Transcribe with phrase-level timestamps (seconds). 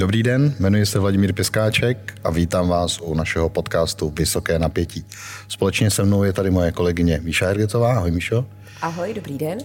[0.00, 5.04] Dobrý den, jmenuji se Vladimír Piskáček a vítám vás u našeho podcastu Vysoké napětí.
[5.48, 7.96] Společně se mnou je tady moje kolegyně Míša Hergetová.
[7.96, 8.46] Ahoj Míšo.
[8.82, 9.58] Ahoj, dobrý den.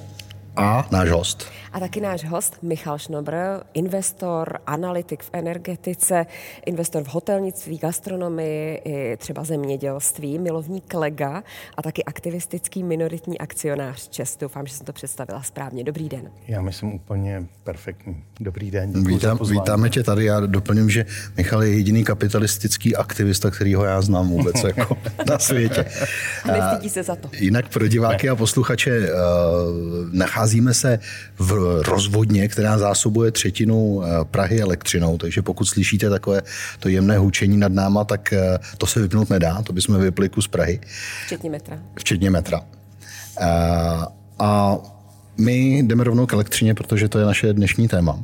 [0.56, 1.48] A náš host.
[1.76, 3.34] A taky náš host Michal Šnobr,
[3.74, 6.26] investor, analytik v energetice,
[6.66, 11.44] investor v hotelnictví, gastronomii, i třeba zemědělství, milovník lega
[11.78, 14.38] a taky aktivistický minoritní akcionář Čes.
[14.38, 15.84] Doufám, že jsem to představila správně.
[15.84, 16.32] Dobrý den.
[16.48, 18.24] Já myslím úplně perfektní.
[18.40, 19.06] Dobrý den.
[19.08, 20.26] Vítám, vítáme tě tady.
[20.26, 21.06] Já doplním, že
[21.38, 24.98] Michal je jediný kapitalistický aktivista, kterýho já znám vůbec jako
[25.30, 25.86] na světě.
[26.48, 27.30] Nestydí se za to.
[27.40, 29.08] Jinak pro diváky a posluchače uh,
[30.12, 31.00] nacházíme se
[31.40, 36.42] v rozvodně, která zásobuje třetinu eh, Prahy elektřinou, takže pokud slyšíte takové
[36.80, 40.48] to jemné hučení nad náma, tak eh, to se vypnout nedá, to bychom vypli kus
[40.48, 40.80] Prahy.
[41.26, 41.80] Včetně metra.
[42.00, 42.62] Včetně metra.
[43.42, 44.08] A,
[44.40, 44.78] a
[45.38, 48.20] my jdeme rovnou k elektřině, protože to je naše dnešní téma.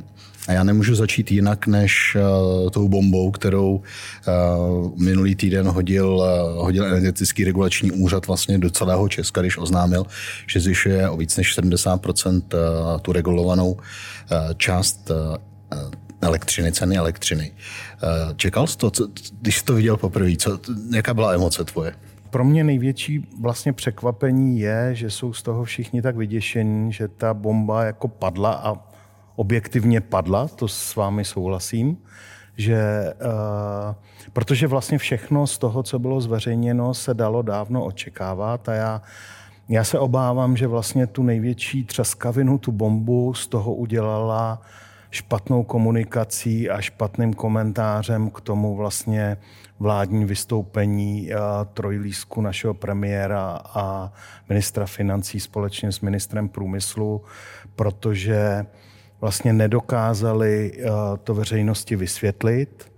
[0.48, 6.64] A já nemůžu začít jinak než uh, tou bombou, kterou uh, minulý týden hodil, uh,
[6.64, 10.06] hodil energetický regulační úřad vlastně do celého Česka, když oznámil,
[10.46, 12.12] že zvyšuje o víc než 70 uh,
[13.02, 13.76] tu regulovanou
[14.56, 15.10] část
[16.20, 17.52] elektřiny, ceny elektřiny.
[18.36, 19.08] Čekal jsi to, co,
[19.40, 20.58] když jsi to viděl poprvé, co,
[20.94, 21.94] jaká byla emoce tvoje?
[22.30, 27.34] Pro mě největší vlastně překvapení je, že jsou z toho všichni tak vyděšení, že ta
[27.34, 28.91] bomba jako padla a
[29.36, 31.96] objektivně padla, to s vámi souhlasím,
[32.56, 33.94] že, uh,
[34.32, 39.02] protože vlastně všechno z toho, co bylo zveřejněno, se dalo dávno očekávat a já,
[39.68, 44.62] já se obávám, že vlastně tu největší třaskavinu, tu bombu z toho udělala
[45.10, 49.36] špatnou komunikací a špatným komentářem k tomu vlastně
[49.78, 51.38] vládní vystoupení uh,
[51.74, 54.12] trojlísku našeho premiéra a
[54.48, 57.22] ministra financí společně s ministrem průmyslu,
[57.76, 58.66] protože
[59.22, 60.88] vlastně nedokázali eh,
[61.24, 62.92] to veřejnosti vysvětlit.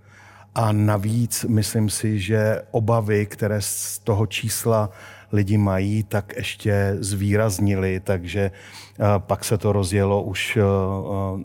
[0.55, 4.89] A navíc myslím si, že obavy, které z toho čísla
[5.31, 10.61] lidi mají, tak ještě zvýraznili, takže eh, pak se to rozjelo už eh,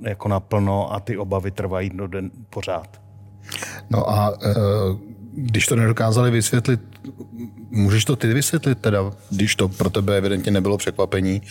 [0.09, 3.01] jako naplno a ty obavy trvají do den pořád.
[3.91, 4.39] No a
[5.35, 6.81] když to nedokázali vysvětlit,
[7.71, 11.43] můžeš to ty vysvětlit teda, když to pro tebe evidentně nebylo překvapení,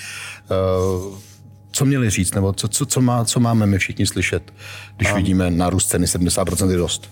[1.71, 4.53] co měli říct, nebo co, co, co, má, co máme my všichni slyšet,
[4.97, 5.15] když a...
[5.15, 7.09] vidíme nárůst ceny 70% je dost?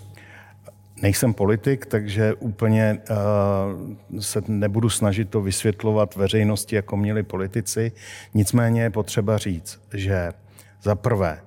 [1.01, 7.91] Nejsem politik, takže úplně uh, se nebudu snažit to vysvětlovat veřejnosti, jako měli politici.
[8.33, 10.31] Nicméně je potřeba říct, že
[10.83, 11.39] za prvé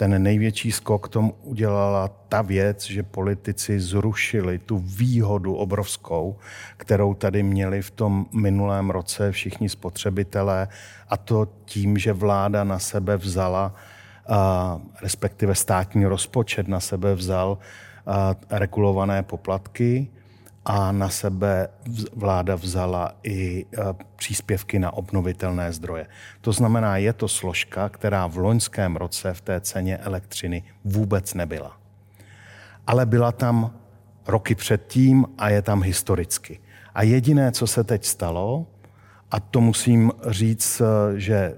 [0.00, 6.36] ten největší skok tomu udělala ta věc, že politici zrušili tu výhodu obrovskou,
[6.76, 10.68] kterou tady měli v tom minulém roce všichni spotřebitelé,
[11.08, 13.74] a to tím, že vláda na sebe vzala,
[15.02, 17.58] respektive státní rozpočet na sebe vzal
[18.50, 20.08] regulované poplatky,
[20.64, 21.68] a na sebe
[22.12, 26.06] vláda vzala i e, příspěvky na obnovitelné zdroje.
[26.40, 31.76] To znamená, je to složka, která v loňském roce v té ceně elektřiny vůbec nebyla.
[32.86, 33.74] Ale byla tam
[34.26, 36.60] roky předtím a je tam historicky.
[36.94, 38.66] A jediné, co se teď stalo,
[39.30, 41.54] a to musím říct, e, že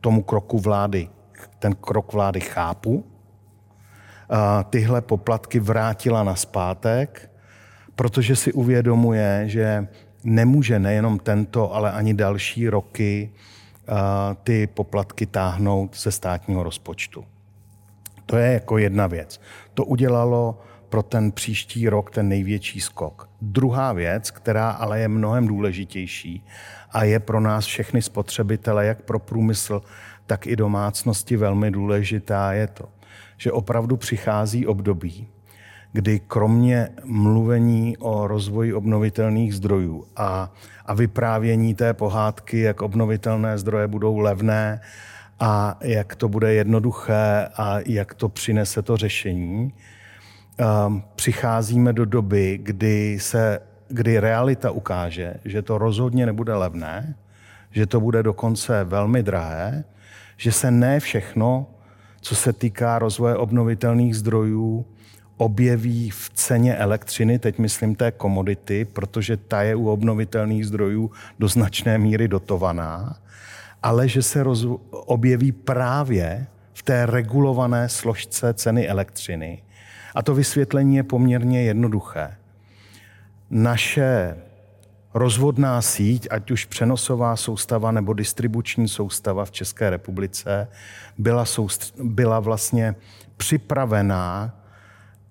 [0.00, 1.08] tomu kroku vlády,
[1.58, 7.30] ten krok vlády chápu, e, tyhle poplatky vrátila na zpátek
[7.98, 9.88] protože si uvědomuje, že
[10.24, 13.30] nemůže nejenom tento, ale ani další roky
[14.42, 17.24] ty poplatky táhnout ze státního rozpočtu.
[18.26, 19.40] To je jako jedna věc.
[19.74, 23.28] To udělalo pro ten příští rok ten největší skok.
[23.42, 26.44] Druhá věc, která ale je mnohem důležitější
[26.90, 29.82] a je pro nás všechny spotřebitele, jak pro průmysl,
[30.26, 32.88] tak i domácnosti velmi důležitá, je to,
[33.36, 35.28] že opravdu přichází období,
[35.92, 40.52] kdy kromě mluvení o rozvoji obnovitelných zdrojů a,
[40.86, 44.80] a vyprávění té pohádky, jak obnovitelné zdroje budou levné
[45.40, 49.72] a jak to bude jednoduché a jak to přinese to řešení,
[50.86, 57.14] um, přicházíme do doby, kdy, se, kdy realita ukáže, že to rozhodně nebude levné,
[57.70, 59.84] že to bude dokonce velmi drahé,
[60.36, 61.66] že se ne všechno,
[62.20, 64.86] co se týká rozvoje obnovitelných zdrojů,
[65.38, 71.48] objeví v ceně elektřiny, teď myslím té komodity, protože ta je u obnovitelných zdrojů do
[71.48, 73.16] značné míry dotovaná,
[73.82, 74.44] ale že se
[74.90, 79.62] objeví právě v té regulované složce ceny elektřiny.
[80.14, 82.36] A to vysvětlení je poměrně jednoduché.
[83.50, 84.36] Naše
[85.14, 90.68] rozvodná síť, ať už přenosová soustava nebo distribuční soustava v České republice,
[91.18, 92.94] byla, soust, byla vlastně
[93.36, 94.57] připravená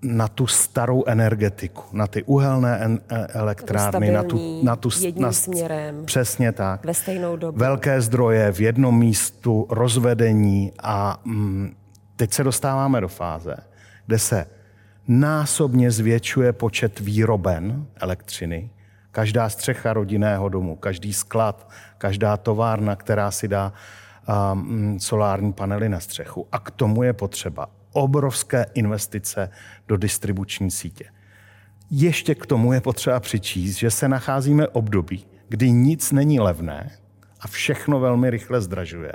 [0.01, 5.23] na tu starou energetiku, na ty uhelné en- e- elektrárny, na tu, na tu jedním
[5.23, 6.05] na, směrem.
[6.05, 6.85] Přesně tak.
[6.85, 7.59] Ve stejnou dobu.
[7.59, 11.75] Velké zdroje v jednom místu, rozvedení a mm,
[12.15, 13.55] teď se dostáváme do fáze,
[14.05, 14.45] kde se
[15.07, 18.69] násobně zvětšuje počet výroben elektřiny.
[19.11, 23.73] Každá střecha rodinného domu, každý sklad, každá továrna, která si dá
[24.53, 26.47] um, solární panely na střechu.
[26.51, 29.49] A k tomu je potřeba obrovské investice
[29.87, 31.05] do distribuční sítě.
[31.91, 36.91] Ještě k tomu je potřeba přičíst, že se nacházíme období, kdy nic není levné
[37.39, 39.13] a všechno velmi rychle zdražuje.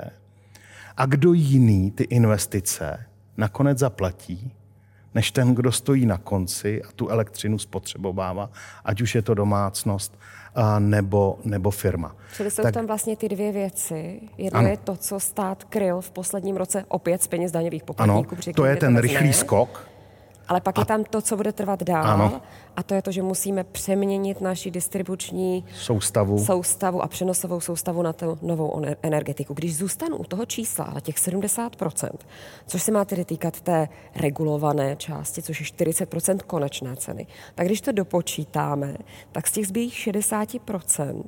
[0.97, 3.05] A kdo jiný ty investice
[3.37, 4.53] nakonec zaplatí,
[5.15, 8.51] než ten, kdo stojí na konci a tu elektřinu spotřebovává,
[8.85, 10.19] ať už je to domácnost
[10.79, 12.15] nebo, nebo firma.
[12.35, 14.21] Čili jsou tak, tam vlastně ty dvě věci.
[14.37, 14.69] Jedno ano.
[14.69, 18.35] je to, co stát kryl v posledním roce opět z peněz daňových poplatníků.
[18.35, 19.92] Ano, to je ten rychlý skok
[20.47, 20.81] ale pak a...
[20.81, 22.05] je tam to, co bude trvat dál.
[22.05, 22.41] Ano.
[22.77, 26.45] A to je to, že musíme přeměnit naši distribuční soustavu.
[26.45, 29.53] soustavu a přenosovou soustavu na tu novou energetiku.
[29.53, 32.09] Když zůstanu u toho čísla, ale těch 70%,
[32.67, 37.81] což se má tedy týkat té regulované části, což je 40% konečné ceny, tak když
[37.81, 38.97] to dopočítáme,
[39.31, 41.23] tak z těch zbylých 60%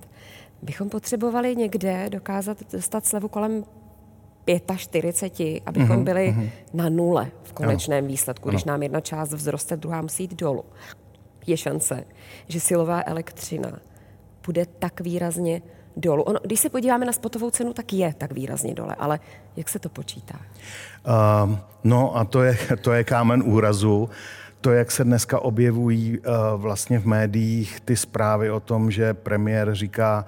[0.62, 3.64] bychom potřebovali někde dokázat dostat slevu kolem
[4.78, 6.50] 45, abychom mm-hmm, byli mm-hmm.
[6.74, 8.08] na nule v konečném ano.
[8.08, 8.74] výsledku, když ano.
[8.74, 10.64] nám jedna část vzroste, druhá musí jít dolů.
[11.48, 12.04] Je šance,
[12.48, 13.80] že silová elektřina
[14.46, 15.62] bude tak výrazně
[15.98, 16.24] dolů.
[16.24, 19.20] Ono, když se podíváme na spotovou cenu, tak je tak výrazně dole, ale
[19.56, 20.40] jak se to počítá?
[21.46, 24.10] Uh, no a to je, to je kámen úrazu.
[24.62, 26.26] To, jak se dneska objevují uh,
[26.56, 30.26] vlastně v médiích ty zprávy o tom, že premiér říká,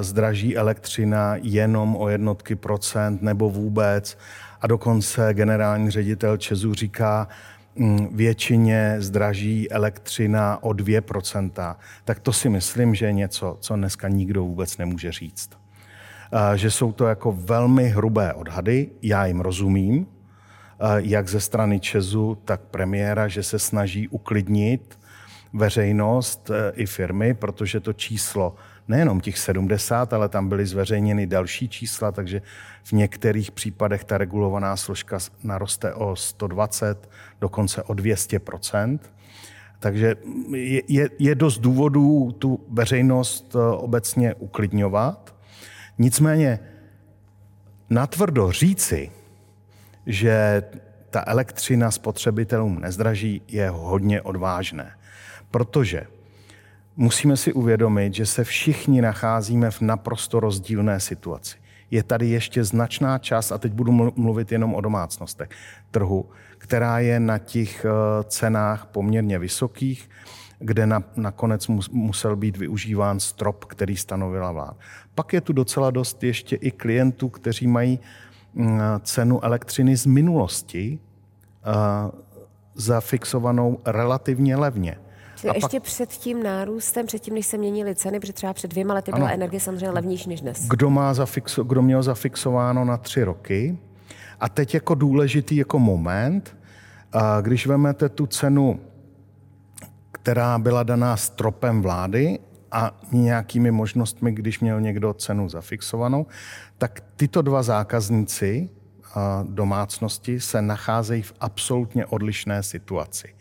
[0.00, 4.18] zdraží elektřina jenom o jednotky procent nebo vůbec.
[4.60, 7.28] A dokonce generální ředitel Česu říká,
[7.76, 14.08] mm, většině zdraží elektřina o 2%, tak to si myslím, že je něco, co dneska
[14.08, 15.50] nikdo vůbec nemůže říct.
[16.54, 20.06] Že jsou to jako velmi hrubé odhady, já jim rozumím,
[20.96, 24.98] jak ze strany Česu, tak premiéra, že se snaží uklidnit
[25.52, 28.54] veřejnost e, i firmy, protože to číslo
[28.90, 32.42] nejenom těch 70, ale tam byly zveřejněny další čísla, takže
[32.84, 37.10] v některých případech ta regulovaná složka naroste o 120,
[37.40, 38.40] dokonce o 200
[39.80, 40.14] takže
[40.54, 45.34] je, je, je dost důvodů tu veřejnost eh, obecně uklidňovat.
[45.98, 46.58] Nicméně
[47.90, 49.10] natvrdo říci,
[50.06, 50.62] že
[51.10, 54.92] ta elektřina spotřebitelům nezdraží, je hodně odvážné.
[55.50, 56.06] Protože
[57.00, 61.56] musíme si uvědomit, že se všichni nacházíme v naprosto rozdílné situaci.
[61.90, 65.48] Je tady ještě značná část, a teď budu mluvit jenom o domácnostech,
[65.90, 67.88] trhu, která je na těch eh,
[68.24, 70.10] cenách poměrně vysokých,
[70.58, 74.76] kde na, nakonec musel být využíván strop, který stanovila vláda.
[75.14, 78.00] Pak je tu docela dost ještě i klientů, kteří mají
[78.54, 80.98] mm, cenu elektřiny z minulosti
[81.66, 82.20] uh,
[82.74, 84.96] zafixovanou relativně levně.
[85.40, 85.82] Čili a ještě pak...
[85.82, 89.26] před tím nárůstem, před tím, než se měnily ceny, protože třeba před dvěma lety byla
[89.26, 89.34] ano.
[89.34, 90.68] energie samozřejmě levnější než dnes.
[90.68, 93.78] Kdo, má zafixo, kdo měl zafixováno na tři roky.
[94.40, 96.56] A teď jako důležitý jako moment,
[97.40, 98.80] když vezmete tu cenu,
[100.12, 102.38] která byla daná stropem vlády
[102.72, 106.26] a nějakými možnostmi, když měl někdo cenu zafixovanou,
[106.78, 108.70] tak tyto dva zákazníci
[109.42, 113.34] domácnosti se nacházejí v absolutně odlišné situaci.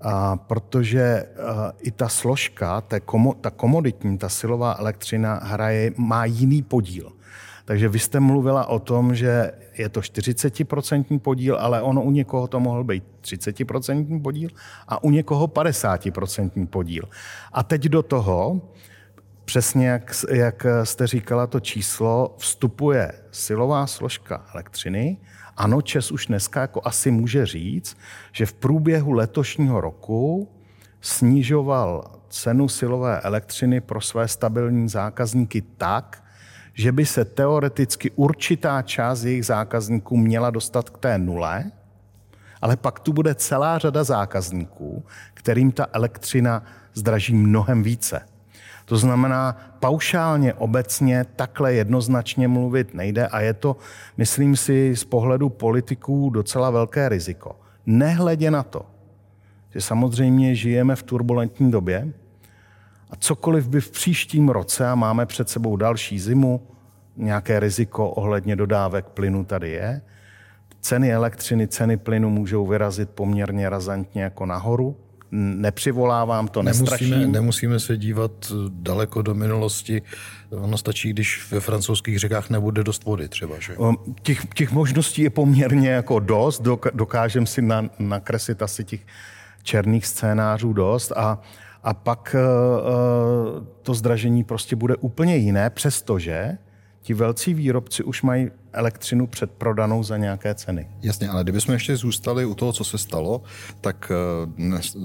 [0.00, 2.96] A protože a, i ta složka, ta,
[3.40, 7.12] ta komoditní, ta silová elektřina hraje, má jiný podíl.
[7.64, 12.46] Takže vy jste mluvila o tom, že je to 40% podíl, ale ono u někoho
[12.46, 14.50] to mohl být 30% podíl
[14.88, 17.04] a u někoho 50% podíl.
[17.52, 18.60] A teď do toho,
[19.44, 25.16] přesně jak, jak jste říkala to číslo, vstupuje silová složka elektřiny,
[25.58, 27.96] ano, Čes už dneska jako asi může říct,
[28.32, 30.48] že v průběhu letošního roku
[31.00, 36.24] snižoval cenu silové elektřiny pro své stabilní zákazníky tak,
[36.74, 41.70] že by se teoreticky určitá část jejich zákazníků měla dostat k té nule,
[42.62, 46.62] ale pak tu bude celá řada zákazníků, kterým ta elektřina
[46.94, 48.20] zdraží mnohem více.
[48.88, 53.76] To znamená, paušálně, obecně, takhle jednoznačně mluvit nejde a je to,
[54.16, 57.60] myslím si, z pohledu politiků docela velké riziko.
[57.86, 58.86] Nehledě na to,
[59.70, 62.12] že samozřejmě žijeme v turbulentní době
[63.10, 66.60] a cokoliv by v příštím roce, a máme před sebou další zimu,
[67.16, 70.00] nějaké riziko ohledně dodávek plynu tady je,
[70.80, 74.96] ceny elektřiny, ceny plynu můžou vyrazit poměrně razantně jako nahoru.
[75.30, 77.10] Nepřivolávám to, nestraším.
[77.10, 80.02] Nemusíme, nemusíme se dívat daleko do minulosti.
[80.50, 83.76] Ono stačí, když ve francouzských řekách nebude dost vody třeba, že?
[84.22, 86.62] Těch, těch možností je poměrně jako dost.
[86.94, 89.00] Dokážem si na, nakreslit asi těch
[89.62, 91.40] černých scénářů dost a,
[91.82, 96.58] a pak uh, to zdražení prostě bude úplně jiné, přestože
[97.02, 100.88] ti velcí výrobci už mají elektřinu předprodanou za nějaké ceny.
[101.02, 103.42] Jasně, ale kdybychom ještě zůstali u toho, co se stalo,
[103.80, 104.96] tak eh, dnes,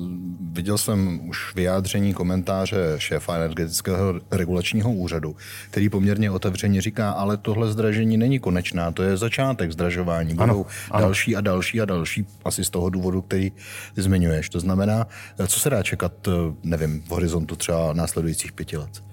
[0.51, 5.35] viděl jsem už vyjádření komentáře šéfa energetického regulačního úřadu,
[5.71, 10.33] který poměrně otevřeně říká, ale tohle zdražení není konečná, to je začátek zdražování.
[10.33, 11.05] Budou ano, ano.
[11.05, 13.51] další a další a další, asi z toho důvodu, který
[13.95, 14.49] ty zmiňuješ.
[14.49, 15.07] To znamená,
[15.39, 16.31] eh, co se dá čekat, eh,
[16.63, 19.03] nevím, v horizontu třeba následujících pěti let?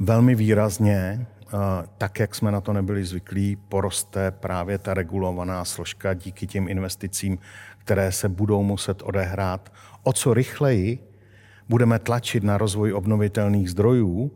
[0.00, 1.26] Velmi výrazně
[1.98, 7.38] tak, jak jsme na to nebyli zvyklí, poroste právě ta regulovaná složka díky těm investicím,
[7.78, 9.72] které se budou muset odehrát.
[10.02, 10.98] O co rychleji
[11.68, 14.30] budeme tlačit na rozvoj obnovitelných zdrojů,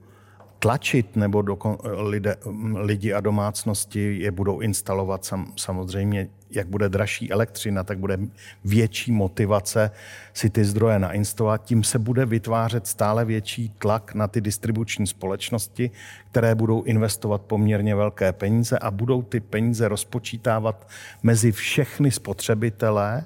[0.58, 2.36] tlačit nebo dokon, lidé,
[2.74, 8.18] lidi a domácnosti je budou instalovat sam, samozřejmě, jak bude dražší elektřina, tak bude
[8.64, 9.90] větší motivace
[10.34, 11.64] si ty zdroje nainstalovat.
[11.64, 15.90] Tím se bude vytvářet stále větší tlak na ty distribuční společnosti,
[16.30, 20.88] které budou investovat poměrně velké peníze a budou ty peníze rozpočítávat
[21.22, 23.24] mezi všechny spotřebitelé,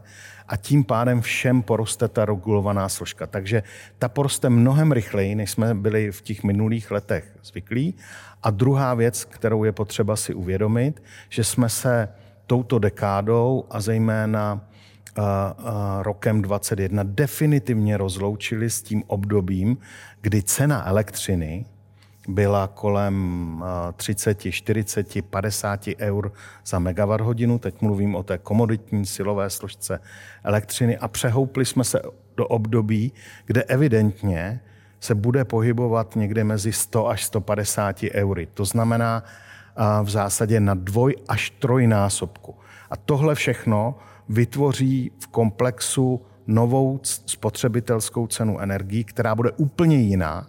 [0.49, 3.27] a tím pádem všem poroste ta regulovaná složka.
[3.27, 3.63] Takže
[3.99, 7.95] ta poroste mnohem rychleji, než jsme byli v těch minulých letech zvyklí.
[8.43, 12.09] A druhá věc, kterou je potřeba si uvědomit, že jsme se
[12.47, 14.55] touto dekádou a zejména
[15.19, 15.71] uh, uh,
[16.03, 19.79] rokem 2021 definitivně rozloučili s tím obdobím,
[20.21, 21.65] kdy cena elektřiny
[22.29, 23.65] byla kolem
[23.97, 26.33] 30, 40, 50 eur
[26.67, 27.59] za megawatt hodinu.
[27.59, 30.01] Teď mluvím o té komoditní silové složce
[30.45, 32.03] elektřiny a přehoupli jsme se
[32.37, 33.13] do období,
[33.47, 34.61] kde evidentně
[35.01, 38.49] se bude pohybovat někde mezi 100 až 150 eury.
[38.55, 39.25] To znamená
[40.03, 42.55] v zásadě na dvoj až trojnásobku.
[42.91, 43.95] A tohle všechno
[44.29, 50.47] vytvoří v komplexu novou spotřebitelskou cenu energií, která bude úplně jiná,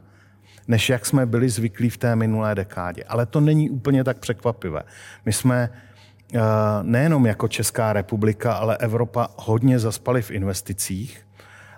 [0.68, 3.04] než jak jsme byli zvyklí v té minulé dekádě.
[3.04, 4.84] Ale to není úplně tak překvapivé.
[5.26, 5.70] My jsme
[6.34, 6.40] eh,
[6.82, 11.28] nejenom jako Česká republika, ale Evropa hodně zaspali v investicích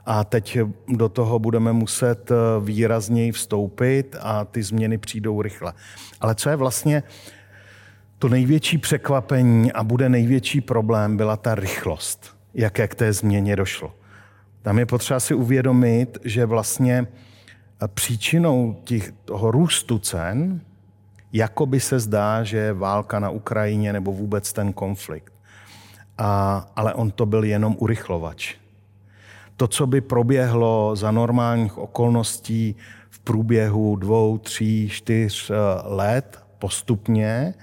[0.06, 5.74] a teď do toho budeme muset eh, výrazněji vstoupit a ty změny přijdou rychle.
[6.22, 7.04] Ale co je vlastně
[8.20, 13.94] to největší překvapení a bude největší problém, byla ta rychlost, jaké k té změně došlo.
[14.62, 17.08] Tam je potřeba si uvědomit, že vlastně
[17.88, 20.62] příčinou těch, toho růstu cen,
[21.34, 25.34] jako by se zdá, že je válka na Ukrajině nebo vůbec ten konflikt.
[26.18, 28.56] A, ale on to byl jenom urychlovač.
[29.56, 32.76] To, co by proběhlo za normálních okolností
[33.10, 37.54] v průběhu dvou, tří, čtyř eh, let postupně,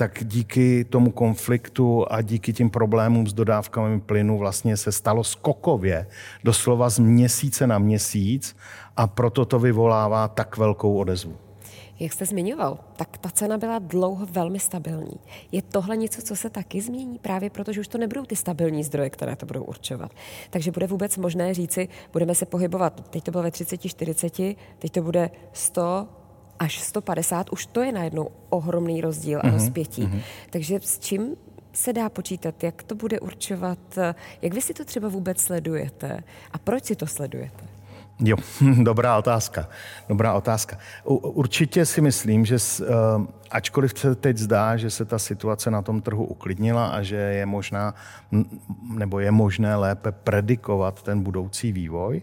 [0.00, 6.06] tak díky tomu konfliktu a díky tím problémům s dodávkami plynu vlastně se stalo skokově,
[6.44, 8.56] doslova z měsíce na měsíc
[8.96, 11.36] a proto to vyvolává tak velkou odezvu.
[11.98, 15.20] Jak jste zmiňoval, tak ta cena byla dlouho velmi stabilní.
[15.52, 18.84] Je tohle něco, co se taky změní právě proto, že už to nebudou ty stabilní
[18.84, 20.12] zdroje, které to budou určovat.
[20.50, 24.36] Takže bude vůbec možné říci, budeme se pohybovat, teď to bylo ve 30, 40,
[24.78, 26.08] teď to bude 100,
[26.60, 30.02] až 150, už to je najednou ohromný rozdíl a mhm, rozpětí.
[30.02, 30.20] Mm-hmm.
[30.50, 31.36] Takže s čím
[31.72, 33.78] se dá počítat, jak to bude určovat,
[34.42, 37.64] jak vy si to třeba vůbec sledujete a proč si to sledujete?
[38.20, 38.36] Jo,
[38.82, 39.68] dobrá otázka.
[40.08, 40.78] Dobrá otázka.
[41.04, 42.86] Určitě si myslím, že eh,
[43.50, 47.46] ačkoliv se teď zdá, že se ta situace na tom trhu uklidnila a že je
[47.46, 47.94] možná,
[48.94, 52.22] nebo je možné lépe predikovat ten budoucí vývoj,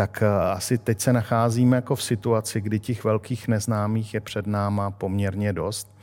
[0.00, 4.46] tak eh, asi teď se nacházíme jako v situaci, kdy těch velkých neznámých je před
[4.46, 5.96] náma poměrně dost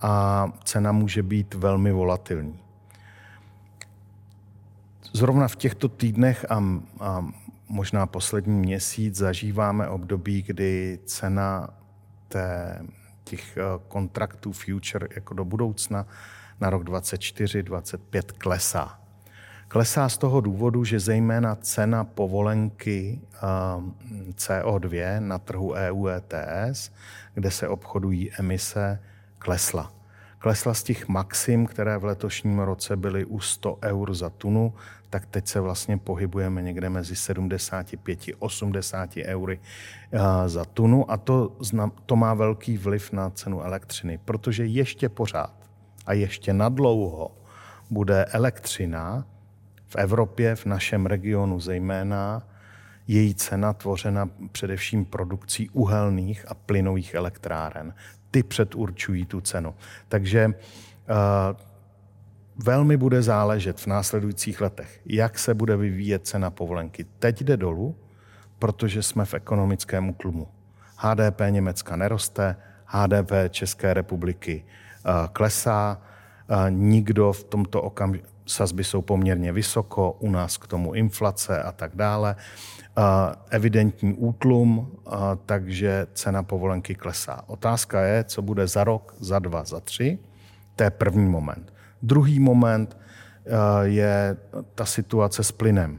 [0.00, 2.58] a cena může být velmi volatilní.
[5.12, 6.64] Zrovna v těchto týdnech a,
[7.00, 7.26] a
[7.68, 11.68] možná poslední měsíc zažíváme období, kdy cena
[12.28, 12.78] té,
[13.24, 16.06] těch eh, kontraktů future jako do budoucna
[16.60, 19.05] na rok 2024 2025 klesá.
[19.68, 23.38] Klesá z toho důvodu, že zejména cena povolenky eh,
[24.30, 26.90] CO2 na trhu EU ETS,
[27.34, 29.00] kde se obchodují emise,
[29.38, 29.92] klesla.
[30.38, 34.74] Klesla z těch maxim, které v letošním roce byly u 100 eur za tunu,
[35.10, 39.60] tak teď se vlastně pohybujeme někde mezi 75 80 eury
[40.46, 41.56] za tunu a to,
[42.06, 45.54] to má velký vliv na cenu elektřiny, protože ještě pořád
[46.06, 47.30] a ještě nadlouho
[47.90, 49.24] bude elektřina
[49.88, 52.42] v Evropě, v našem regionu zejména,
[53.06, 57.94] její cena tvořena především produkcí uhelných a plynových elektráren.
[58.30, 59.74] Ty předurčují tu cenu.
[60.08, 60.54] Takže uh,
[62.64, 67.06] velmi bude záležet v následujících letech, jak se bude vyvíjet cena povolenky.
[67.18, 67.96] Teď jde dolů,
[68.58, 70.48] protože jsme v ekonomickém útlumu.
[70.96, 76.02] HDP Německa neroste, HDP České republiky uh, klesá,
[76.50, 81.72] uh, nikdo v tomto okamžiku, sazby jsou poměrně vysoko, u nás k tomu inflace a
[81.72, 82.36] tak dále
[83.50, 84.92] evidentní útlum,
[85.46, 87.44] takže cena povolenky klesá.
[87.46, 90.18] Otázka je, co bude za rok, za dva, za tři.
[90.76, 91.72] To je první moment.
[92.02, 92.96] Druhý moment
[93.82, 94.36] je
[94.74, 95.98] ta situace s plynem.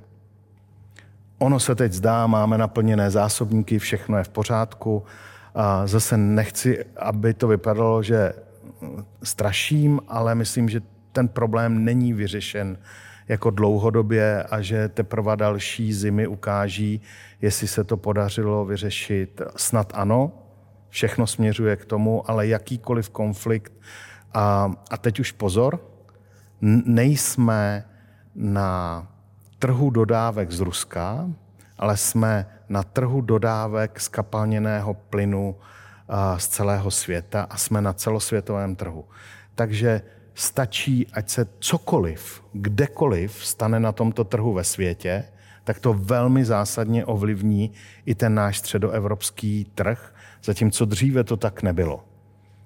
[1.38, 5.04] Ono se teď zdá, máme naplněné zásobníky, všechno je v pořádku.
[5.86, 8.34] Zase nechci, aby to vypadalo, že
[9.24, 10.82] straším, ale myslím, že
[11.18, 12.78] ten problém není vyřešen
[13.28, 17.02] jako dlouhodobě a že teprve další zimy ukáží,
[17.42, 19.42] jestli se to podařilo vyřešit.
[19.56, 20.32] Snad ano,
[20.90, 23.74] všechno směřuje k tomu, ale jakýkoliv konflikt.
[24.34, 25.82] A, a teď už pozor,
[26.86, 27.86] nejsme
[28.36, 29.08] na
[29.60, 31.30] trhu dodávek z Ruska,
[31.78, 35.56] ale jsme na trhu dodávek skapalněného plynu
[36.38, 39.06] z celého světa a jsme na celosvětovém trhu.
[39.56, 40.02] Takže
[40.38, 45.24] stačí, ať se cokoliv, kdekoliv stane na tomto trhu ve světě,
[45.64, 47.72] tak to velmi zásadně ovlivní
[48.06, 52.04] i ten náš středoevropský trh, zatímco dříve to tak nebylo.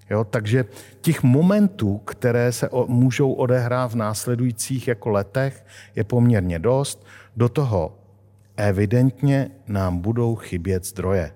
[0.10, 0.66] Jo, takže
[1.02, 7.06] těch momentů, které se o, můžou odehrát v následujících jako letech, je poměrně dost.
[7.38, 7.98] Do toho
[8.58, 11.32] evidentně nám budou chybět zdroje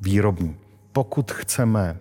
[0.00, 0.56] výrobní.
[0.92, 1.98] Pokud chceme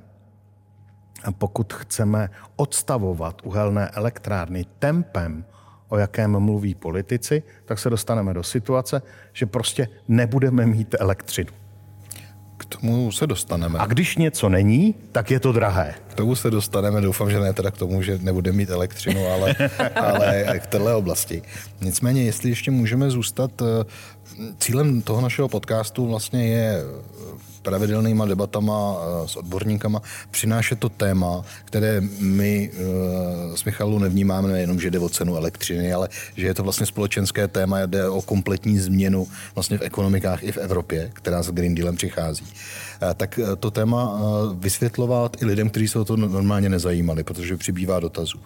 [1.38, 5.46] pokud chceme odstavovat uhelné elektrárny tempem,
[5.92, 9.01] o jakém mluví politici, tak se dostaneme do situace,
[9.34, 11.50] že prostě nebudeme mít elektřinu.
[12.57, 13.79] K tomu se dostaneme.
[13.79, 15.94] A když něco není, tak je to drahé.
[16.07, 19.55] K tomu se dostaneme, doufám, že ne teda k tomu, že nebudeme mít elektřinu, ale,
[19.96, 21.42] ale k téhle oblasti.
[21.81, 23.86] Nicméně, jestli ještě můžeme zůstat, eh,
[24.60, 26.81] cílem toho našeho podcastu vlastně je
[27.61, 34.79] pravidelnýma debatama eh, s odborníkama přinášet to téma, které my eh, s Michalou nevnímáme nejenom,
[34.79, 38.79] že jde o cenu elektřiny, ale že je to vlastně společenské téma, jde o kompletní
[38.79, 42.45] změnu vlastně v ekonomikách i v Evropě, která s Green Dealem přichází.
[43.01, 44.21] Eh, tak to téma
[44.53, 48.39] vysvětlovat i lidem, kteří se o to normálně nezajímali, protože přibývá dotazů.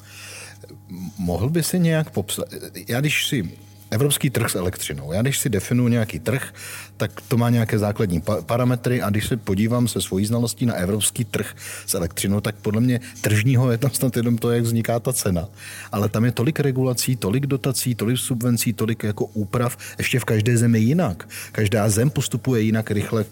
[1.18, 2.46] Mohl by si nějak popsat,
[2.88, 3.50] já když si
[3.96, 5.14] evropský trh s elektřinou.
[5.14, 6.54] Já když si definuji nějaký trh,
[6.98, 10.74] tak to má nějaké základní pa- parametry a když se podívám se svojí znalostí na
[10.74, 11.56] evropský trh
[11.86, 15.48] s elektřinou, tak podle mě tržního je tam snad jenom to, jak vzniká ta cena.
[15.92, 20.58] Ale tam je tolik regulací, tolik dotací, tolik subvencí, tolik jako úprav, ještě v každé
[20.58, 21.30] zemi jinak.
[21.52, 23.26] Každá zem postupuje jinak rychle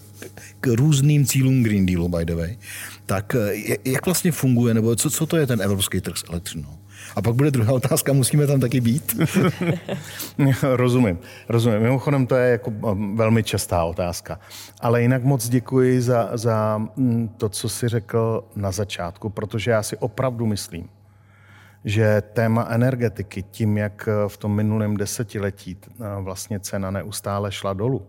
[0.60, 2.58] k různým cílům Green Dealu, by the way.
[3.06, 6.82] Tak eh, jak vlastně funguje, nebo co, co to je ten evropský trh s elektřinou?
[7.15, 9.15] A pak bude druhá otázka, musíme tam taky být?
[10.63, 11.80] rozumím, rozumím.
[11.80, 14.39] Mimochodem to je jako um, velmi častá otázka.
[14.82, 19.84] Ale jinak moc děkuji za, za mm, to, co jsi řekl na začátku, protože já
[19.84, 20.89] si opravdu myslím,
[21.86, 28.06] že téma energetiky, tím, jak v tom minulém desetiletí uh, vlastně cena neustále šla dolů,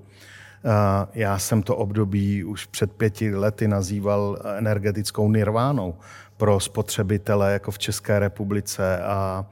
[1.15, 5.95] já jsem to období už před pěti lety nazýval energetickou nirvánou,
[6.37, 9.47] pro spotřebitele jako v České republice a,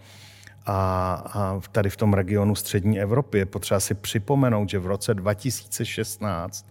[0.66, 3.38] a, a tady v tom regionu střední Evropy.
[3.38, 6.66] Je potřeba si připomenout, že v roce 2016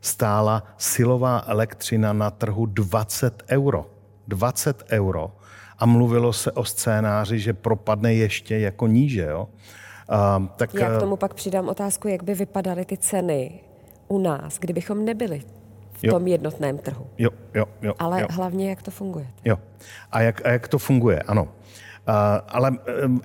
[0.00, 3.86] stála silová elektřina na trhu 20 euro.
[4.28, 5.32] 20 euro.
[5.78, 9.26] A mluvilo se o scénáři, že propadne ještě jako níže.
[9.30, 9.48] Jo?
[10.08, 13.60] A, tak, Já k tomu pak přidám otázku, jak by vypadaly ty ceny
[14.08, 15.42] u nás, kdybychom nebyli
[15.98, 16.12] v jo.
[16.12, 17.06] tom jednotném trhu.
[17.18, 17.94] Jo, jo, jo.
[17.98, 18.26] Ale jo.
[18.30, 19.26] hlavně, jak to funguje.
[19.44, 19.58] Jo.
[20.12, 21.42] A jak, a jak to funguje, ano.
[21.42, 22.14] Uh,
[22.48, 22.70] ale,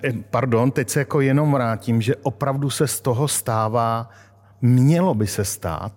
[0.04, 4.10] eh, pardon, teď se jako jenom vrátím, že opravdu se z toho stává,
[4.62, 5.92] mělo by se stát,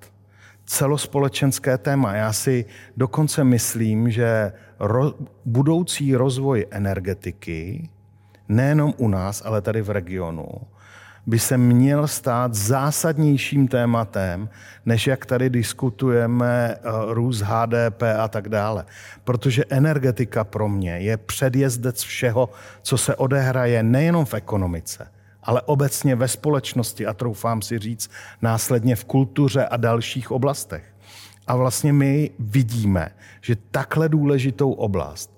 [0.66, 2.16] celospolečenské téma.
[2.16, 2.66] Já si
[2.98, 5.14] dokonce myslím, že ro,
[5.46, 7.90] budoucí rozvoj energetiky,
[8.48, 10.48] nejenom u nás, ale tady v regionu,
[11.28, 14.50] by se měl stát zásadnějším tématem,
[14.86, 16.80] než jak tady diskutujeme eh,
[17.14, 18.86] růst HDP a tak dále.
[19.24, 22.50] Protože energetika pro mě je předjezdec všeho,
[22.82, 25.08] co se odehraje nejenom v ekonomice,
[25.44, 28.12] ale obecně ve společnosti a troufám si říct
[28.42, 30.84] následně v kultuře a dalších oblastech.
[31.48, 33.10] A vlastně my vidíme,
[33.42, 35.35] že takhle důležitou oblast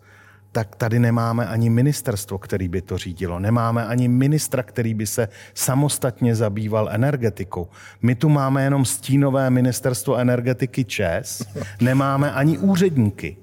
[0.57, 3.39] tak tady nemáme ani ministerstvo, který by to řídilo.
[3.39, 7.67] Nemáme ani ministra, který by se samostatně zabýval energetikou.
[8.01, 11.43] My tu máme jenom stínové ministerstvo energetiky ČES,
[11.81, 13.37] nemáme ani úředníky,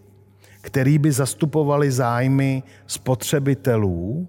[0.61, 4.29] který by zastupovali zájmy spotřebitelů,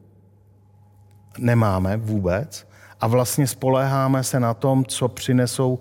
[1.38, 2.68] nemáme vůbec,
[3.02, 5.80] a vlastně spoléháme se na tom, co přinesou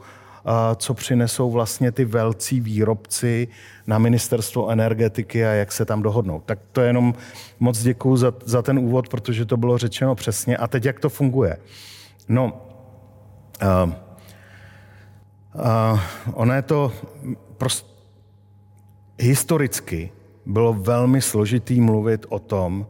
[0.76, 3.48] co přinesou vlastně ty velcí výrobci
[3.86, 6.40] na ministerstvo energetiky a jak se tam dohodnou.
[6.40, 7.14] Tak to je jenom
[7.60, 10.56] moc děkuju za, za ten úvod, protože to bylo řečeno přesně.
[10.56, 11.56] A teď jak to funguje?
[12.28, 12.66] No,
[13.62, 13.92] uh,
[15.54, 16.00] uh,
[16.32, 16.92] ono je to
[17.58, 17.88] prostě
[19.18, 20.12] historicky
[20.46, 22.86] bylo velmi složitý mluvit o tom,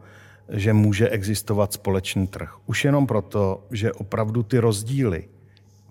[0.49, 2.53] že může existovat společný trh.
[2.65, 5.23] Už jenom proto, že opravdu ty rozdíly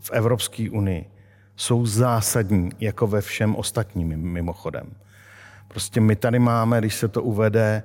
[0.00, 1.13] v Evropské unii
[1.56, 4.86] jsou zásadní, jako ve všem ostatním mimochodem.
[5.68, 7.82] Prostě my tady máme, když se to uvede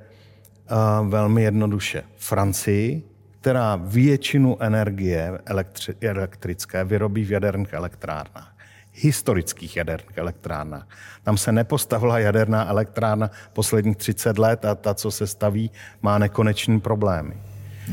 [0.72, 3.04] uh, velmi jednoduše, Francii,
[3.42, 8.60] která většinu energie elektri- elektrické vyrobí v jaderných elektrárnách
[8.94, 10.88] historických jaderných elektrárnách.
[11.24, 16.80] Tam se nepostavila jaderná elektrárna posledních 30 let a ta, co se staví, má nekonečný
[16.80, 17.38] problémy.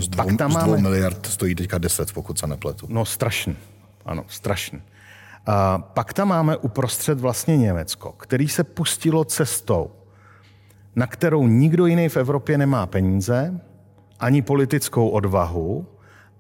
[0.01, 0.83] Z dvou, Pak tam z dvou máme...
[0.83, 2.87] miliard stojí teďka 10, pokud se nepletu.
[2.91, 3.57] No strašný.
[4.05, 4.83] Ano, strašný.
[5.47, 9.91] A pak tam máme uprostřed vlastně Německo, který se pustilo cestou,
[10.97, 13.61] na kterou nikdo jiný v Evropě nemá peníze,
[14.21, 15.87] ani politickou odvahu,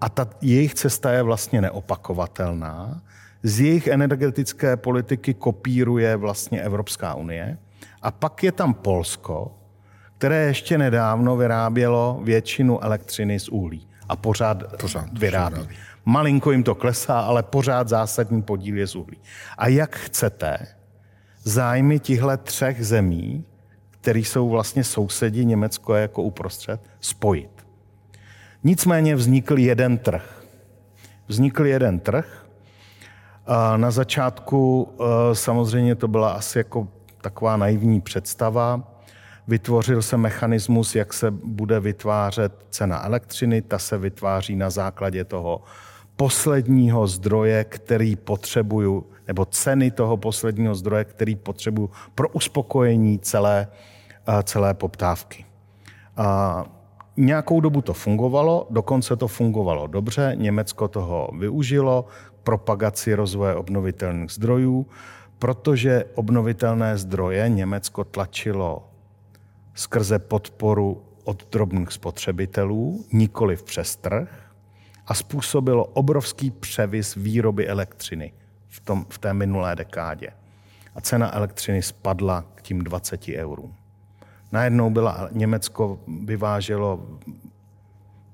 [0.00, 3.02] a ta jejich cesta je vlastně neopakovatelná.
[3.42, 7.58] Z jejich energetické politiky kopíruje vlastně Evropská unie.
[8.02, 9.58] A pak je tam Polsko,
[10.18, 13.88] které ještě nedávno vyrábělo většinu elektřiny z uhlí.
[14.08, 15.56] A pořád, pořád vyrábí.
[15.56, 15.68] Pořád.
[16.08, 19.18] Malinko jim to klesá, ale pořád zásadní podíl je z uhlí.
[19.58, 20.56] A jak chcete
[21.42, 23.44] zájmy těchto třech zemí,
[23.90, 27.66] které jsou vlastně sousedi, Německo je jako uprostřed, spojit?
[28.64, 30.44] Nicméně vznikl jeden trh.
[31.28, 32.46] Vznikl jeden trh.
[33.76, 36.88] Na začátku e, samozřejmě to byla asi jako
[37.20, 38.82] taková naivní představa.
[39.48, 43.62] Vytvořil se mechanismus, jak se bude vytvářet cena elektřiny.
[43.62, 45.62] Ta se vytváří na základě toho
[46.16, 53.68] posledního zdroje, který potřebuju, nebo ceny toho posledního zdroje, který potřebuju pro uspokojení celé,
[54.42, 55.44] celé poptávky.
[56.16, 56.64] A
[57.16, 62.04] nějakou dobu to fungovalo, dokonce to fungovalo dobře, Německo toho využilo,
[62.42, 64.86] propagaci rozvoje obnovitelných zdrojů,
[65.38, 68.88] protože obnovitelné zdroje Německo tlačilo
[69.74, 74.45] skrze podporu od drobných spotřebitelů, nikoli přes trh,
[75.06, 78.32] a způsobilo obrovský převis výroby elektřiny
[78.68, 80.28] v, tom, v té minulé dekádě.
[80.94, 83.74] A cena elektřiny spadla k tím 20 eurům.
[84.52, 87.06] Najednou byla, Německo vyváželo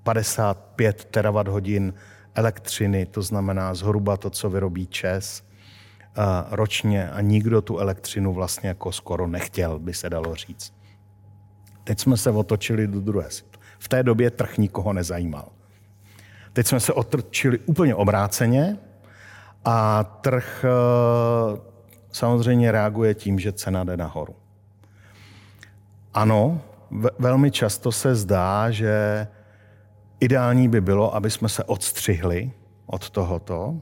[0.02, 1.94] 55 terawatt hodin
[2.34, 5.42] elektřiny, to znamená zhruba to, co vyrobí ČES
[6.50, 10.74] ročně a nikdo tu elektřinu vlastně jako skoro nechtěl, by se dalo říct.
[11.84, 13.28] Teď jsme se otočili do druhé.
[13.78, 15.48] V té době trh nikoho nezajímal.
[16.52, 18.78] Teď jsme se otrčili úplně obráceně
[19.64, 21.60] a trh eh,
[22.12, 24.34] samozřejmě reaguje tím, že cena jde nahoru.
[26.14, 26.60] Ano,
[27.18, 29.26] velmi často se zdá, že
[30.20, 32.50] ideální by bylo, aby jsme se odstřihli
[32.86, 33.80] od tohoto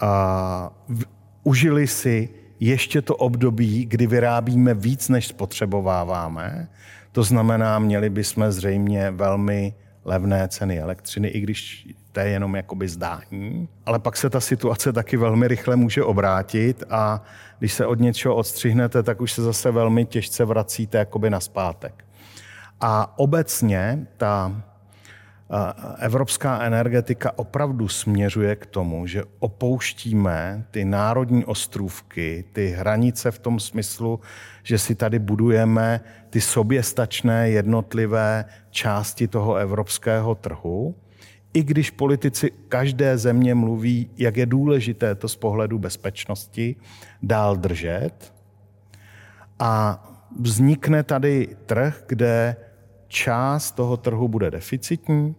[0.00, 0.70] a
[1.42, 2.28] užili si
[2.60, 6.68] ještě to období, kdy vyrábíme víc, než spotřebováváme.
[7.12, 12.88] To znamená, měli bychom zřejmě velmi levné ceny elektřiny, i když to je jenom jakoby
[12.88, 13.68] zdání.
[13.86, 17.22] Ale pak se ta situace taky velmi rychle může obrátit a
[17.58, 22.04] když se od něčeho odstřihnete, tak už se zase velmi těžce vracíte jakoby na zpátek.
[22.80, 24.62] A obecně ta
[25.98, 33.60] evropská energetika opravdu směřuje k tomu, že opouštíme ty národní ostrůvky, ty hranice v tom
[33.60, 34.20] smyslu,
[34.62, 36.00] že si tady budujeme
[36.30, 40.94] ty soběstačné jednotlivé části toho evropského trhu,
[41.54, 46.76] i když politici každé země mluví, jak je důležité to z pohledu bezpečnosti
[47.22, 48.32] dál držet.
[49.58, 50.04] A
[50.40, 52.56] vznikne tady trh, kde
[53.12, 55.34] část toho trhu bude deficitní,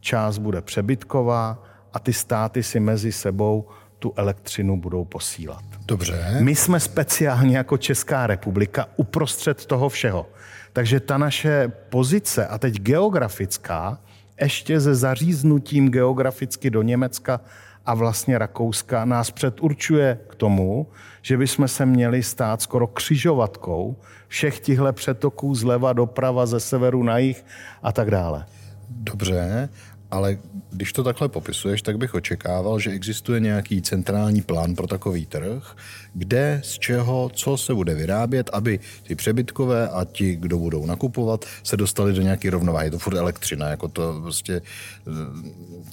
[0.00, 5.64] část bude přebytková a ty státy si mezi sebou tu elektřinu budou posílat.
[5.86, 6.38] Dobře.
[6.40, 10.26] My jsme speciálně jako Česká republika uprostřed toho všeho.
[10.72, 13.98] Takže ta naše pozice, a teď geografická,
[14.40, 17.40] ještě se zaříznutím geograficky do Německa
[17.86, 20.86] a vlastně Rakouska nás předurčuje k tomu,
[21.22, 23.96] že bychom se měli stát skoro křižovatkou
[24.28, 27.44] všech těchto přetoků zleva doprava, ze severu na jih
[27.82, 28.46] a tak dále.
[28.88, 29.68] Dobře,
[30.12, 30.38] ale
[30.70, 35.76] když to takhle popisuješ, tak bych očekával, že existuje nějaký centrální plán pro takový trh,
[36.14, 41.44] kde, z čeho, co se bude vyrábět, aby ty přebytkové a ti, kdo budou nakupovat,
[41.62, 42.86] se dostali do nějaké rovnováhy.
[42.86, 44.62] Je to furt elektřina, jako to prostě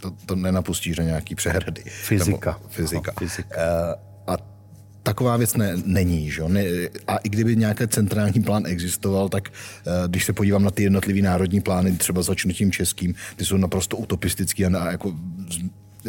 [0.01, 1.84] to, to nenapustí, že nějaký přehrady.
[1.86, 2.51] Fyzika.
[2.51, 3.12] Nebo fyzika.
[3.21, 3.55] No, fyzika.
[3.62, 4.09] A
[5.10, 6.32] taková věc ne, není.
[6.32, 6.43] Že?
[6.48, 6.63] Ne,
[7.08, 11.22] a i kdyby nějaký centrální plán existoval, tak uh, když se podívám na ty jednotlivé
[11.22, 15.15] národní plány, třeba začnu tím českým, ty jsou naprosto utopistický a, jako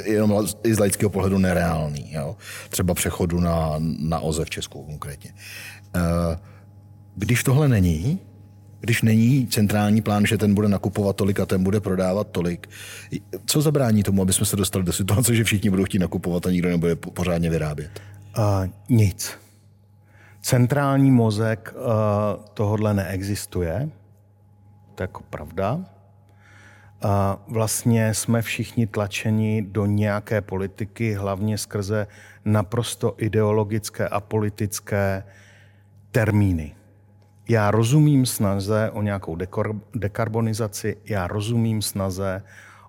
[0.04, 2.12] jenom i z laického pohledu nereálný.
[2.12, 2.36] Jo?
[2.68, 5.32] Třeba přechodu na, na OZE v Česku konkrétně.
[5.96, 6.36] Uh,
[7.16, 8.18] když tohle není,
[8.80, 12.68] když není centrální plán, že ten bude nakupovat tolik a ten bude prodávat tolik,
[13.46, 16.50] co zabrání tomu, aby jsme se dostali do situace, že všichni budou chtít nakupovat a
[16.50, 17.90] nikdo nebude pořádně vyrábět?
[18.88, 19.38] Nic.
[20.42, 21.82] Centrální mozek uh,
[22.54, 23.88] tohodle neexistuje.
[24.94, 25.74] To je jako pravda.
[25.74, 25.84] Uh,
[27.48, 32.06] vlastně jsme všichni tlačeni do nějaké politiky, hlavně skrze
[32.44, 35.24] naprosto ideologické a politické
[36.10, 36.74] termíny.
[37.48, 39.36] Já rozumím snaze o nějakou
[39.94, 42.42] dekarbonizaci, já rozumím snaze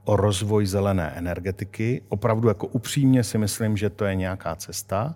[0.03, 2.01] o rozvoj zelené energetiky.
[2.09, 5.15] Opravdu jako upřímně si myslím, že to je nějaká cesta.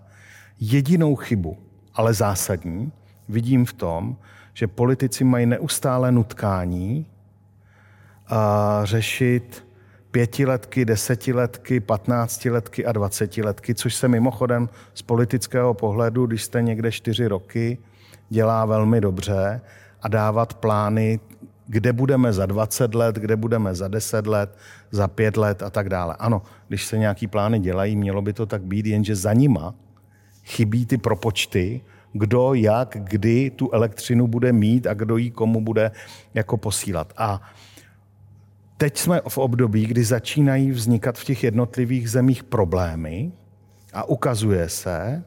[0.60, 1.58] Jedinou chybu,
[1.94, 2.92] ale zásadní,
[3.28, 4.16] vidím v tom,
[4.54, 7.06] že politici mají neustále nutkání
[8.28, 9.66] a řešit
[10.10, 17.26] pětiletky, desetiletky, patnáctiletky a dvacetiletky, což se mimochodem z politického pohledu, když jste někde čtyři
[17.26, 17.78] roky,
[18.28, 19.60] dělá velmi dobře
[20.02, 21.20] a dávat plány,
[21.66, 24.58] kde budeme za 20 let, kde budeme za 10 let,
[24.90, 26.16] za 5 let a tak dále.
[26.18, 29.74] Ano, když se nějaký plány dělají, mělo by to tak být, jenže za nima
[30.44, 31.80] chybí ty propočty,
[32.12, 35.90] kdo, jak, kdy tu elektřinu bude mít a kdo ji komu bude
[36.34, 37.12] jako posílat.
[37.16, 37.42] A
[38.76, 43.32] teď jsme v období, kdy začínají vznikat v těch jednotlivých zemích problémy
[43.92, 45.24] a ukazuje se,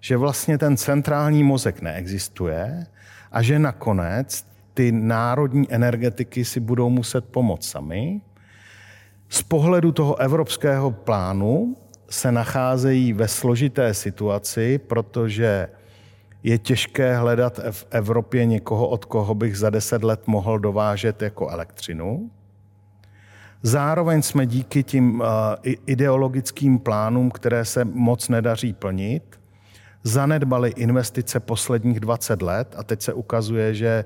[0.00, 2.86] že vlastně ten centrální mozek neexistuje
[3.32, 4.47] a že nakonec
[4.78, 8.20] ty národní energetiky si budou muset pomoct sami.
[9.28, 11.76] Z pohledu toho evropského plánu
[12.10, 15.68] se nacházejí ve složité situaci, protože
[16.42, 21.48] je těžké hledat v Evropě někoho, od koho bych za deset let mohl dovážet jako
[21.48, 22.30] elektřinu.
[23.62, 29.40] Zároveň jsme díky tím eh, ideologickým plánům, které se moc nedaří plnit,
[30.02, 34.04] zanedbali investice posledních 20 let a teď se ukazuje, že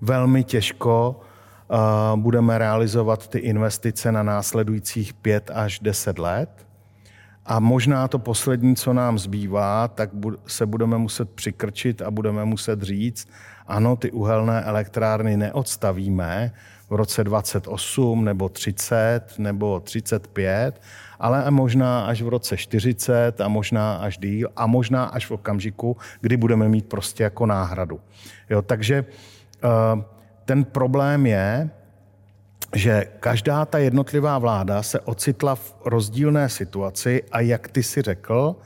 [0.00, 1.76] velmi těžko eh,
[2.16, 6.66] budeme realizovat ty investice na následujících 5 až 10 let.
[7.46, 10.10] A možná to poslední, co nám zbývá, tak
[10.46, 13.28] se budeme muset přikrčit a budeme muset říct,
[13.66, 16.52] ano, ty uhelné elektrárny neodstavíme
[16.90, 20.80] v roce 28 nebo 30 nebo 35,
[21.20, 25.96] ale možná až v roce 40 a možná až díl a možná až v okamžiku,
[26.20, 28.00] kdy budeme mít prostě jako náhradu.
[28.50, 29.29] Jo, takže uh,
[30.44, 31.70] ten problém je,
[32.74, 38.56] že každá ta jednotlivá vláda se ocitla v rozdílné situaci a jak ty si řekl,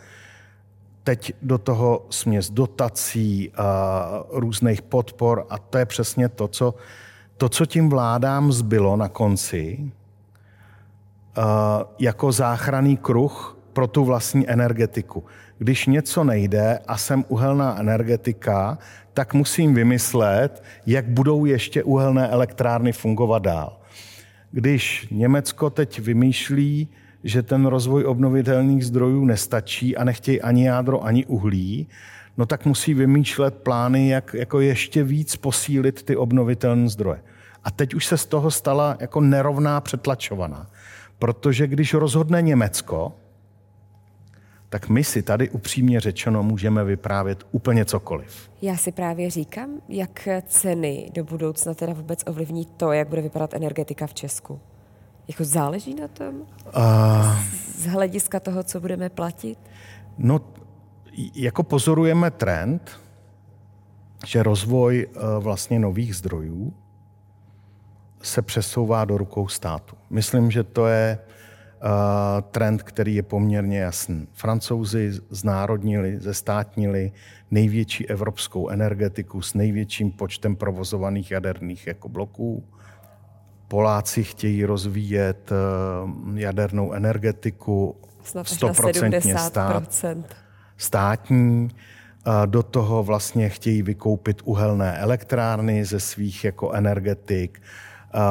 [1.04, 6.74] teď do toho směs dotací, a různých podpor a to je přesně to, co,
[7.36, 9.92] to, co tím vládám zbylo na konci,
[11.98, 15.24] jako záchranný kruh pro tu vlastní energetiku.
[15.58, 18.78] Když něco nejde a jsem uhelná energetika,
[19.14, 23.80] tak musím vymyslet, jak budou ještě uhelné elektrárny fungovat dál.
[24.50, 26.88] Když Německo teď vymýšlí,
[27.24, 31.88] že ten rozvoj obnovitelných zdrojů nestačí a nechtějí ani jádro, ani uhlí,
[32.36, 37.22] no tak musí vymýšlet plány, jak jako ještě víc posílit ty obnovitelné zdroje.
[37.64, 40.70] A teď už se z toho stala jako nerovná přetlačovaná.
[41.18, 43.12] Protože když rozhodne Německo,
[44.74, 48.50] tak my si tady upřímně řečeno můžeme vyprávět úplně cokoliv.
[48.62, 53.54] Já si právě říkám, jak ceny do budoucna teda vůbec ovlivní to, jak bude vypadat
[53.54, 54.60] energetika v Česku.
[55.28, 56.34] Jako záleží na tom?
[56.40, 56.44] Uh,
[57.76, 59.58] Z hlediska toho, co budeme platit?
[60.18, 60.40] No,
[61.34, 63.00] jako pozorujeme trend,
[64.26, 66.74] že rozvoj uh, vlastně nových zdrojů
[68.22, 69.96] se přesouvá do rukou státu.
[70.10, 71.18] Myslím, že to je
[72.50, 74.28] trend, který je poměrně jasný.
[74.32, 77.12] Francouzi znárodnili, zestátnili
[77.50, 82.64] největší evropskou energetiku s největším počtem provozovaných jaderných jako bloků.
[83.68, 89.46] Poláci chtějí rozvíjet eh, jadernou energetiku snad až na 70%.
[89.46, 90.34] Stát,
[90.76, 91.68] státní.
[92.46, 97.62] Do toho vlastně chtějí vykoupit uhelné elektrárny ze svých jako energetik.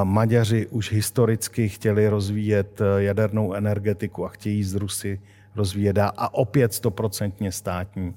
[0.03, 5.21] Maďaři už historicky chtěli rozvíjet e, jadernou energetiku a chtějí z Rusy
[5.55, 8.15] rozvíjet a opět stoprocentně státní.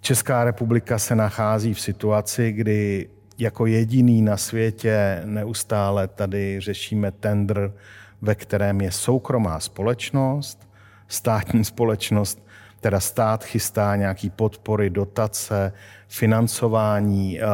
[0.00, 3.08] Česká republika se nachází v situaci, kdy
[3.38, 7.72] jako jediný na světě neustále tady řešíme tender,
[8.22, 10.68] ve kterém je soukromá společnost,
[11.08, 12.43] státní společnost,
[12.84, 15.72] teda stát chystá nějaký podpory, dotace,
[16.08, 17.46] financování, eh,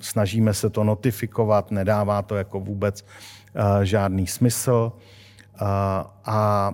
[0.00, 4.92] snažíme se to notifikovat, nedává to jako vůbec eh, žádný smysl.
[4.92, 5.64] Eh,
[6.24, 6.72] a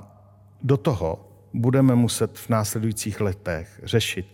[0.62, 4.26] do toho budeme muset v následujících letech řešit.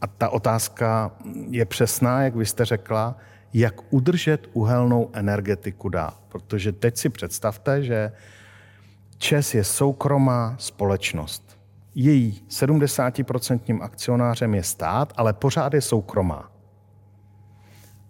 [0.00, 1.10] A ta otázka
[1.48, 3.16] je přesná, jak vy jste řekla,
[3.52, 6.14] jak udržet uhelnou energetiku dál.
[6.28, 8.12] Protože teď si představte, že
[9.18, 11.51] ČES je soukromá společnost.
[11.94, 16.50] Její 70% akcionářem je stát, ale pořád je soukromá.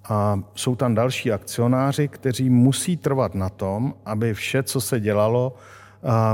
[0.08, 5.54] A jsou tam další akcionáři, kteří musí trvat na tom, aby vše, co se dělalo,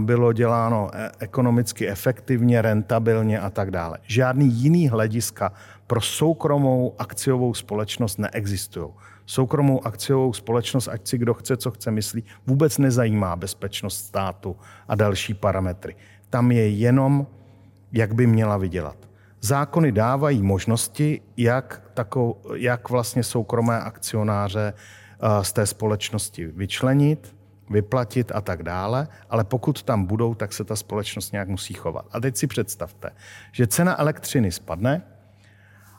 [0.00, 3.98] bylo děláno e, ekonomicky efektivně, rentabilně a tak dále.
[4.02, 5.52] Žádný jiný hlediska
[5.86, 8.88] pro soukromou akciovou společnost neexistují.
[9.26, 14.56] Soukromou akciovou společnost, ať si kdo chce, co chce myslí, vůbec nezajímá bezpečnost státu
[14.88, 15.96] a další parametry.
[16.30, 17.26] Tam je jenom,
[17.92, 18.96] jak by měla vydělat.
[19.40, 24.72] Zákony dávají možnosti, jak, takou, jak vlastně soukromé akcionáře
[25.42, 27.36] z té společnosti vyčlenit,
[27.70, 32.06] vyplatit a tak dále, ale pokud tam budou, tak se ta společnost nějak musí chovat.
[32.12, 33.10] A teď si představte,
[33.52, 35.02] že cena elektřiny spadne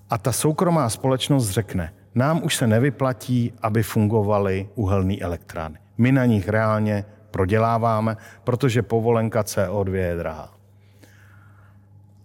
[0.10, 5.80] a ta soukromá společnost řekne, nám už se nevyplatí, aby fungovaly uhelné elektrárny.
[5.98, 10.59] My na nich reálně proděláváme, protože povolenka CO2 je drahá.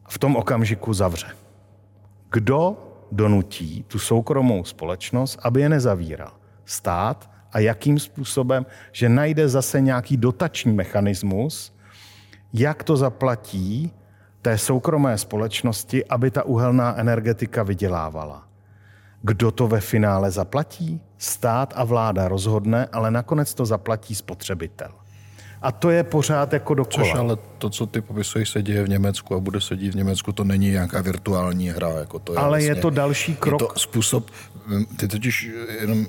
[0.08, 1.26] V tom okamžiku zavře.
[2.30, 2.76] Kdo
[3.12, 6.32] donutí tu soukromou společnost, aby je nezavíral?
[6.64, 11.76] Stát a jakým způsobem, že najde zase nějaký dotační mechanismus,
[12.52, 13.92] jak to zaplatí
[14.42, 18.48] té soukromé společnosti, aby ta uhelná energetika vydělávala.
[19.22, 21.00] Kdo to ve finále zaplatí?
[21.18, 25.03] Stát a vláda rozhodne, ale nakonec to zaplatí spotřebitel.
[25.64, 27.06] A to je pořád jako dokola.
[27.06, 29.96] Což ale to, co ty popisuješ, se děje v Německu a bude se dít v
[29.96, 31.88] Německu, to není nějaká virtuální hra.
[31.88, 33.62] Jako to je ale vlastně, je to další krok.
[33.62, 34.30] Je to způsob,
[34.96, 35.50] ty totiž
[35.80, 36.06] jenom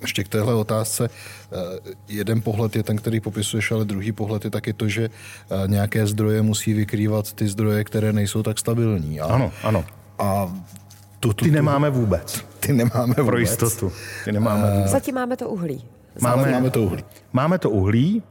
[0.00, 1.10] ještě k téhle otázce.
[1.52, 1.56] Eh,
[2.08, 6.06] jeden pohled je ten, který popisuješ, ale druhý pohled je taky to, že eh, nějaké
[6.06, 9.20] zdroje musí vykrývat ty zdroje, které nejsou tak stabilní.
[9.20, 9.84] A, ano, ano.
[10.18, 10.54] A
[11.20, 12.44] tu, tu, ty nemáme vůbec.
[12.60, 13.26] Ty nemáme vůbec.
[13.26, 13.92] Pro jistotu.
[14.24, 14.90] Ty nemáme vůbec.
[14.90, 15.84] Zatím máme to uhlí.
[16.20, 17.04] Máme, máme to uhlí.
[17.32, 18.22] Máme to uhlí.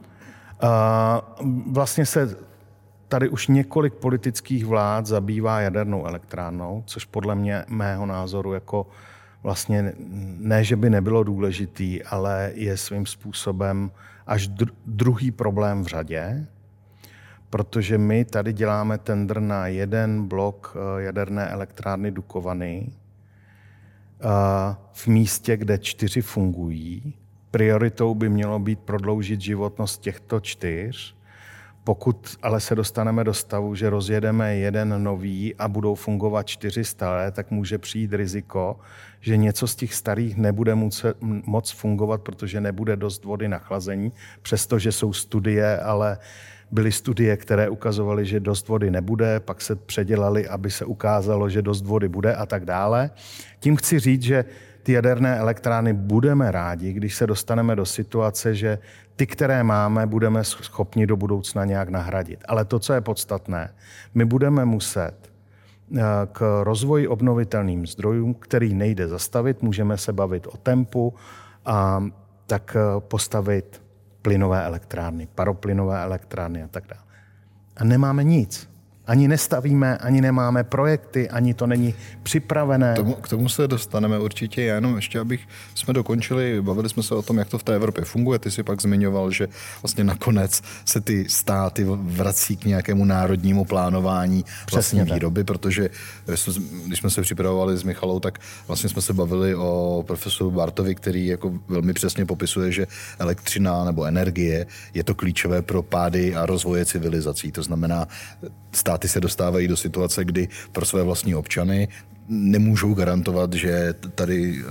[1.70, 2.36] Vlastně se
[3.08, 8.86] tady už několik politických vlád zabývá jadernou elektrárnou, což podle mě, mého názoru, jako
[9.42, 9.92] vlastně
[10.38, 13.90] ne, že by nebylo důležitý, ale je svým způsobem
[14.26, 14.48] až
[14.86, 16.46] druhý problém v řadě,
[17.50, 22.92] protože my tady děláme tender na jeden blok eh, jaderné elektrárny Dukovany
[24.92, 27.14] v místě, kde čtyři fungují.
[27.56, 31.16] Prioritou by mělo být prodloužit životnost těchto čtyř.
[31.84, 37.30] Pokud ale se dostaneme do stavu, že rozjedeme jeden nový a budou fungovat čtyři staré,
[37.30, 38.76] tak může přijít riziko,
[39.20, 40.74] že něco z těch starých nebude
[41.46, 46.18] moc fungovat, protože nebude dost vody na chlazení, přestože jsou studie, ale
[46.70, 51.62] byly studie, které ukazovaly, že dost vody nebude, pak se předělali, aby se ukázalo, že
[51.62, 53.10] dost vody bude a tak dále.
[53.60, 54.44] Tím chci říct, že
[54.86, 58.78] ty jaderné elektrárny budeme rádi, když se dostaneme do situace, že
[59.16, 62.44] ty, které máme, budeme schopni do budoucna nějak nahradit.
[62.48, 63.74] Ale to, co je podstatné,
[64.14, 70.56] my budeme muset eh, k rozvoji obnovitelným zdrojům, který nejde zastavit, můžeme se bavit o
[70.56, 71.14] tempu,
[71.64, 72.04] a
[72.46, 73.82] tak eh, postavit
[74.22, 77.02] plynové elektrárny, paroplynové elektrárny a tak dále.
[77.76, 78.75] A nemáme nic.
[79.06, 82.92] Ani nestavíme, ani nemáme projekty, ani to není připravené.
[82.92, 84.62] K tomu, k tomu se dostaneme určitě.
[84.62, 85.40] Já jenom ještě, abych
[85.74, 88.38] jsme dokončili, bavili jsme se o tom, jak to v té Evropě funguje.
[88.38, 89.48] Ty si pak zmiňoval, že
[89.82, 95.90] vlastně nakonec se ty státy vrací k nějakému národnímu plánování vlastní výroby, protože
[96.86, 101.26] když jsme se připravovali s Michalou, tak vlastně jsme se bavili o profesoru Bartovi, který
[101.26, 102.86] jako velmi přesně popisuje, že
[103.18, 107.52] elektřina nebo energie je to klíčové pro pády a rozvoje civilizací.
[107.52, 108.06] To znamená,
[108.96, 111.88] státy se dostávají do situace, kdy pro své vlastní občany
[112.28, 114.64] nemůžou garantovat, že tady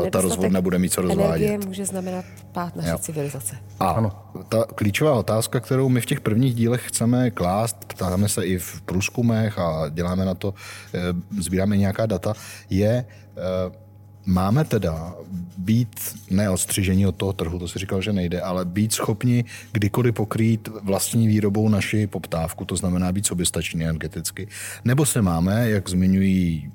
[0.00, 1.46] uh, ta rozvodna bude mít co rozvádět.
[1.46, 2.98] Energie může znamenat pád naší jo.
[2.98, 3.56] civilizace.
[3.80, 4.12] A ano.
[4.48, 8.80] ta klíčová otázka, kterou my v těch prvních dílech chceme klást, ptáme se i v
[8.80, 10.54] průzkumech a děláme na to,
[10.94, 11.00] eh,
[11.38, 12.34] sbíráme nějaká data,
[12.70, 13.04] je,
[13.36, 13.85] eh,
[14.26, 15.14] máme teda
[15.58, 16.00] být
[16.30, 21.28] neostřižení od toho trhu, to si říkal, že nejde, ale být schopni kdykoliv pokrýt vlastní
[21.28, 24.48] výrobou naši poptávku, to znamená být soběstační energeticky,
[24.84, 26.72] nebo se máme, jak zmiňují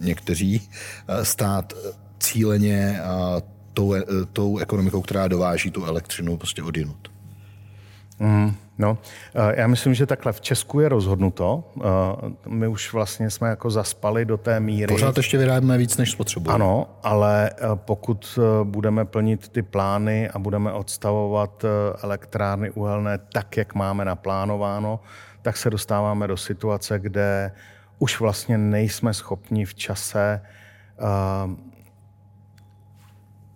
[0.00, 0.62] někteří,
[1.22, 1.72] stát
[2.20, 3.00] cíleně
[3.74, 3.94] tou,
[4.32, 7.13] tou ekonomikou, která dováží tu elektřinu prostě odinut.
[8.18, 8.98] Mm, no,
[9.34, 11.64] eh, já myslím, že takhle v Česku je rozhodnuto.
[11.76, 11.82] Eh,
[12.48, 14.94] my už vlastně jsme jako zaspali do té míry.
[14.94, 16.64] Pořád ještě vyrábíme víc, než spotřebujeme.
[16.64, 21.64] Ano, ale eh, pokud budeme plnit ty plány a budeme odstavovat
[22.02, 25.00] elektrárny uhelné tak, jak máme naplánováno,
[25.42, 27.52] tak se dostáváme do situace, kde
[27.98, 30.40] už vlastně nejsme schopni v čase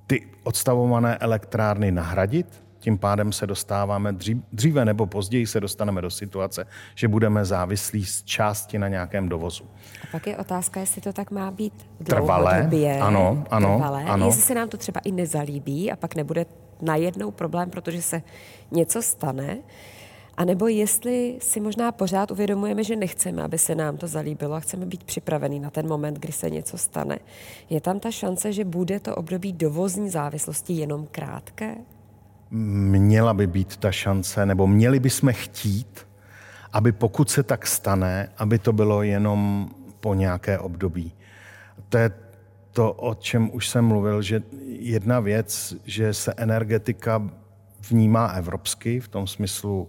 [0.06, 4.16] ty odstavované elektrárny nahradit, tím pádem se dostáváme
[4.52, 9.64] dříve nebo později se dostaneme do situace, že budeme závislí z části na nějakém dovozu.
[10.02, 11.72] A pak je otázka, jestli to tak má být
[12.04, 12.70] trvalé.
[13.00, 14.04] Ano, ano, trvalé.
[14.04, 14.26] ano.
[14.26, 16.46] Jestli se nám to třeba i nezalíbí a pak nebude
[16.82, 18.22] najednou problém, protože se
[18.70, 19.58] něco stane,
[20.36, 24.60] a nebo jestli si možná pořád uvědomujeme, že nechceme, aby se nám to zalíbilo a
[24.60, 27.18] chceme být připravení na ten moment, kdy se něco stane.
[27.70, 31.76] Je tam ta šance, že bude to období dovozní závislosti jenom krátké?
[32.50, 36.06] Měla by být ta šance, nebo měli bychom chtít,
[36.72, 39.70] aby pokud se tak stane, aby to bylo jenom
[40.00, 41.12] po nějaké období.
[41.88, 42.10] To je
[42.70, 47.30] to, o čem už jsem mluvil, že jedna věc, že se energetika
[47.90, 49.88] vnímá evropsky, v tom smyslu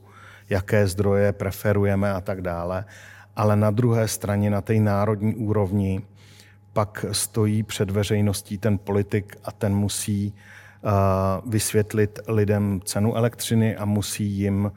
[0.49, 2.85] jaké zdroje preferujeme a tak dále.
[3.35, 6.01] Ale na druhé straně, na té národní úrovni,
[6.73, 10.35] pak stojí před veřejností ten politik a ten musí
[11.45, 14.71] vysvětlit lidem cenu elektřiny a musí jim uh,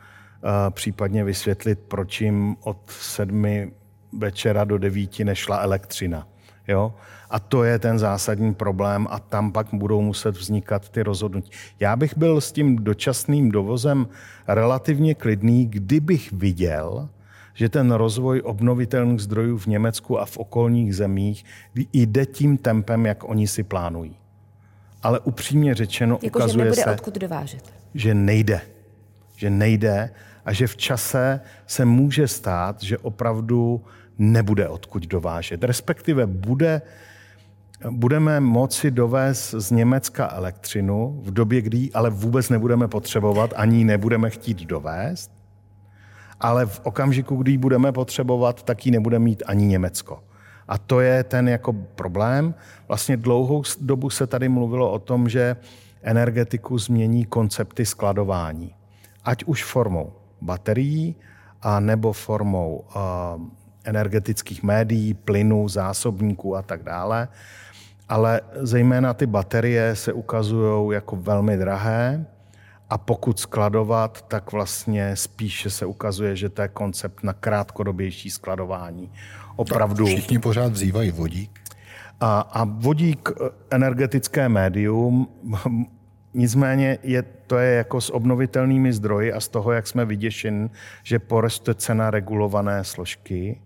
[0.70, 3.72] případně vysvětlit, proč jim od sedmi
[4.18, 6.28] večera do devíti nešla elektřina.
[6.68, 6.94] Jo?
[7.30, 11.50] A to je ten zásadní problém a tam pak budou muset vznikat ty rozhodnutí.
[11.80, 14.08] Já bych byl s tím dočasným dovozem
[14.48, 17.08] relativně klidný, kdybych viděl,
[17.54, 21.44] že ten rozvoj obnovitelných zdrojů v Německu a v okolních zemích
[21.92, 24.21] jde tím tempem, jak oni si plánují.
[25.02, 27.74] Ale upřímně řečeno jako, ukazuje že nebude se, odkud dovážet.
[27.94, 28.60] že nejde.
[29.36, 30.10] Že nejde
[30.44, 33.84] a že v čase se může stát, že opravdu
[34.18, 35.64] nebude odkud dovážet.
[35.64, 36.82] Respektive bude,
[37.90, 43.84] budeme moci dovést z Německa elektřinu v době, kdy ale vůbec nebudeme potřebovat, ani ji
[43.84, 45.30] nebudeme chtít dovést,
[46.40, 50.22] ale v okamžiku, kdy ji budeme potřebovat, tak ji nebude mít ani Německo.
[50.68, 52.54] A to je ten jako problém.
[52.88, 55.56] Vlastně dlouhou dobu se tady mluvilo o tom, že
[56.02, 58.74] energetiku změní koncepty skladování.
[59.24, 61.16] Ať už formou baterií,
[61.62, 63.02] a nebo formou uh,
[63.84, 67.28] energetických médií, plynu, zásobníků a tak dále.
[68.08, 72.26] Ale zejména ty baterie se ukazují jako velmi drahé
[72.90, 79.12] a pokud skladovat, tak vlastně spíše se ukazuje, že to je koncept na krátkodobější skladování.
[79.56, 80.04] Opravdu.
[80.04, 81.60] Tak všichni pořád vzývají vodík.
[82.20, 85.28] A, a vodík eh, energetické médium
[86.34, 90.70] Nicméně je, to je jako s obnovitelnými zdroji a z toho, jak jsme vyděšeni,
[91.02, 93.62] že poroste cena regulované složky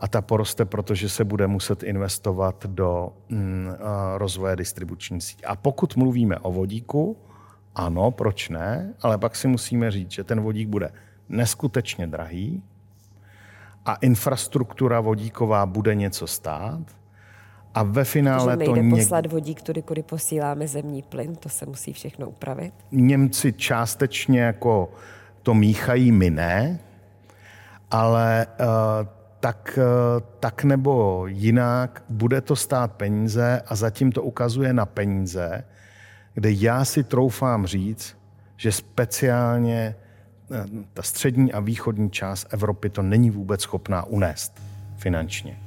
[0.00, 3.68] a ta poroste, protože se bude muset investovat do mm,
[4.16, 5.46] rozvoje distribuční sítě.
[5.46, 7.16] A pokud mluvíme o vodíku,
[7.74, 10.92] ano, proč ne, ale pak si musíme říct, že ten vodík bude
[11.28, 12.62] neskutečně drahý
[13.86, 16.80] a infrastruktura vodíková bude něco stát
[17.74, 19.02] a ve finále to nejde něk...
[19.02, 22.74] poslat vodík tudy, kudy posíláme zemní plyn, to se musí všechno upravit.
[22.92, 24.92] Němci částečně jako
[25.42, 26.78] to míchají, my ne,
[27.90, 28.66] ale uh,
[29.40, 35.64] tak, uh, tak nebo jinak bude to stát peníze a zatím to ukazuje na peníze,
[36.34, 38.16] kde já si troufám říct,
[38.56, 39.94] že speciálně
[40.94, 44.52] ta střední a východní část Evropy to není vůbec schopná unést
[44.96, 45.58] finančně.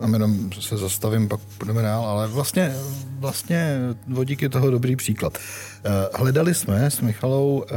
[0.00, 2.74] A jenom se zastavím, pak budeme dál, ale vlastně,
[3.18, 3.78] vlastně
[4.08, 5.38] vodík je toho dobrý příklad.
[5.38, 7.74] Eh, hledali jsme s Michalou eh,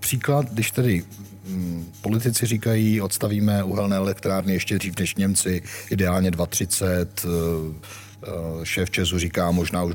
[0.00, 1.04] příklad, když tedy
[1.44, 8.28] hm, politici říkají, odstavíme uhelné elektrárny ještě dřív než Němci, ideálně 230, eh,
[8.64, 9.94] šéf Česu říká, možná už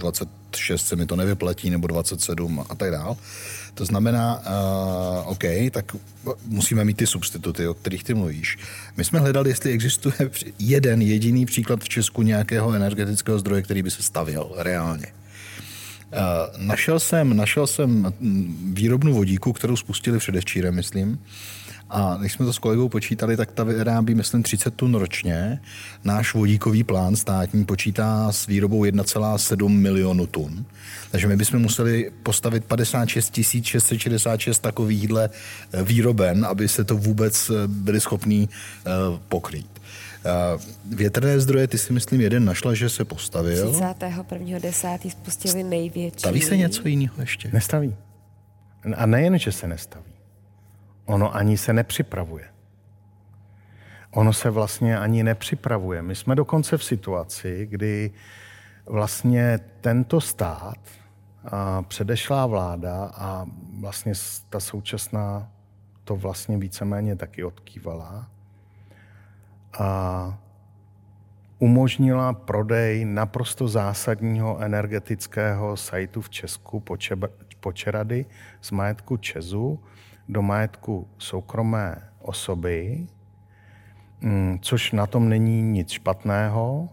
[0.54, 3.16] 26 se mi to nevyplatí, nebo 27 a tak dále.
[3.74, 5.96] To znamená, uh, OK, tak
[6.46, 8.58] musíme mít ty substituty, o kterých ty mluvíš.
[8.98, 10.14] My jsme hledali, jestli existuje
[10.60, 15.08] jeden jediný příklad v Česku nějakého energetického zdroje, který by se stavěl reálně.
[16.58, 18.14] Našel jsem, našel jsem
[18.74, 21.20] výrobnu vodíku, kterou spustili předevčírem, myslím.
[21.96, 25.60] A když jsme to s kolegou počítali, tak ta vyrábí, myslím, 30 tun ročně.
[26.04, 30.66] Náš vodíkový plán státní počítá s výrobou 1,7 milionu tun.
[31.12, 35.30] Takže my bychom museli postavit 56 666 takovýchhle
[35.74, 38.90] eh, výroben, aby se to vůbec eh, byli schopní eh,
[39.30, 39.74] pokrýt.
[40.86, 43.72] Větrné zdroje, ty si myslím, jeden našla, že se postavil.
[43.72, 45.12] 31.10.
[45.12, 46.20] spustili největší.
[46.20, 47.50] Staví se něco jiného ještě?
[47.54, 47.96] Nestaví.
[48.96, 50.13] A nejen, že se nestaví.
[51.06, 52.46] Ono ani se nepřipravuje.
[54.12, 56.02] Ono se vlastně ani nepřipravuje.
[56.02, 58.12] My jsme dokonce v situaci, kdy
[58.86, 60.78] vlastně tento stát,
[61.46, 63.46] a předešlá vláda a
[63.80, 64.14] vlastně
[64.50, 65.52] ta současná
[66.04, 68.28] to vlastně víceméně taky odkývala
[69.80, 70.40] a
[71.60, 76.84] umožnila prodej naprosto zásadního energetického sajtu v Česku
[77.60, 78.26] Počerady
[78.62, 79.80] z majetku Česu
[80.30, 83.08] do majetku soukromé osoby,
[84.22, 86.90] mm, což na tom není nic špatného.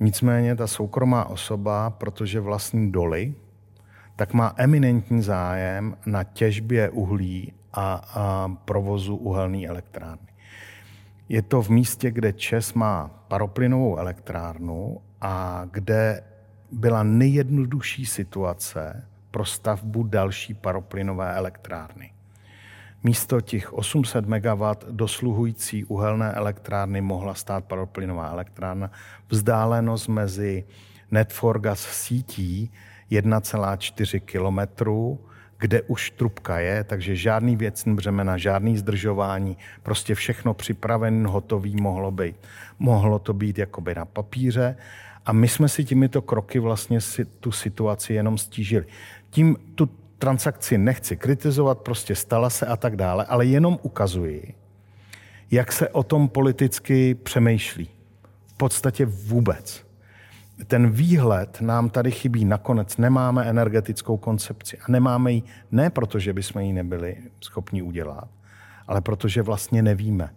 [0.00, 3.34] Nicméně ta soukromá osoba, protože vlastní doly,
[4.16, 10.28] tak má eminentní zájem na těžbě uhlí a, a provozu uhelné elektrárny.
[11.28, 16.24] Je to v místě, kde Čes má paroplynovou elektrárnu a kde
[16.72, 22.12] byla nejjednodušší situace pro stavbu další paroplynové elektrárny.
[23.04, 28.90] Místo těch 800 MW dosluhující uhelné elektrárny mohla stát paroplynová elektrárna.
[29.28, 30.64] Vzdálenost mezi
[31.10, 32.72] Netforgas sítí
[33.10, 35.20] 1,4 kilometru,
[35.58, 42.10] kde už trubka je, takže žádný věcný břemena, žádný zdržování, prostě všechno připraven, hotový mohlo
[42.10, 42.36] být.
[42.78, 44.76] Mohlo to být jakoby na papíře
[45.26, 48.86] a my jsme si těmito kroky vlastně si tu situaci jenom stížili.
[49.30, 49.86] Tím tu
[50.22, 54.54] transakci nechci kritizovat, prostě stala se a tak dále, ale jenom ukazuji,
[55.50, 57.88] jak se o tom politicky přemýšlí.
[58.46, 59.86] V podstatě vůbec.
[60.66, 62.44] Ten výhled nám tady chybí.
[62.44, 64.78] Nakonec nemáme energetickou koncepci.
[64.78, 68.28] A nemáme ji ne proto, že bychom ji nebyli schopni udělat,
[68.86, 70.30] ale protože vlastně nevíme.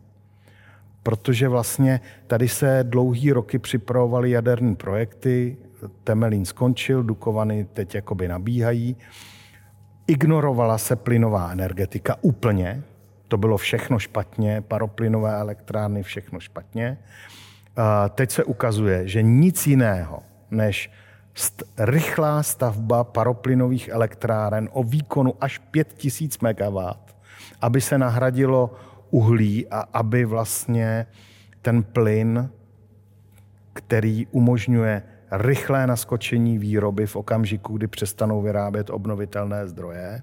[1.04, 5.58] Protože vlastně tady se dlouhý roky připravovaly jaderní projekty,
[6.04, 8.98] Temelín skončil, Dukovany teď jakoby nabíhají
[10.08, 12.84] Ignorovala se plynová energetika úplně,
[13.28, 16.98] to bylo všechno špatně, paroplynové elektrárny, všechno špatně.
[18.10, 20.92] Teď se ukazuje, že nic jiného než
[21.78, 26.78] rychlá stavba paroplynových elektráren o výkonu až 5000 MW,
[27.62, 28.74] aby se nahradilo
[29.10, 31.06] uhlí a aby vlastně
[31.62, 32.50] ten plyn,
[33.74, 35.04] který umožňuje
[35.38, 40.22] rychlé naskočení výroby v okamžiku, kdy přestanou vyrábět obnovitelné zdroje,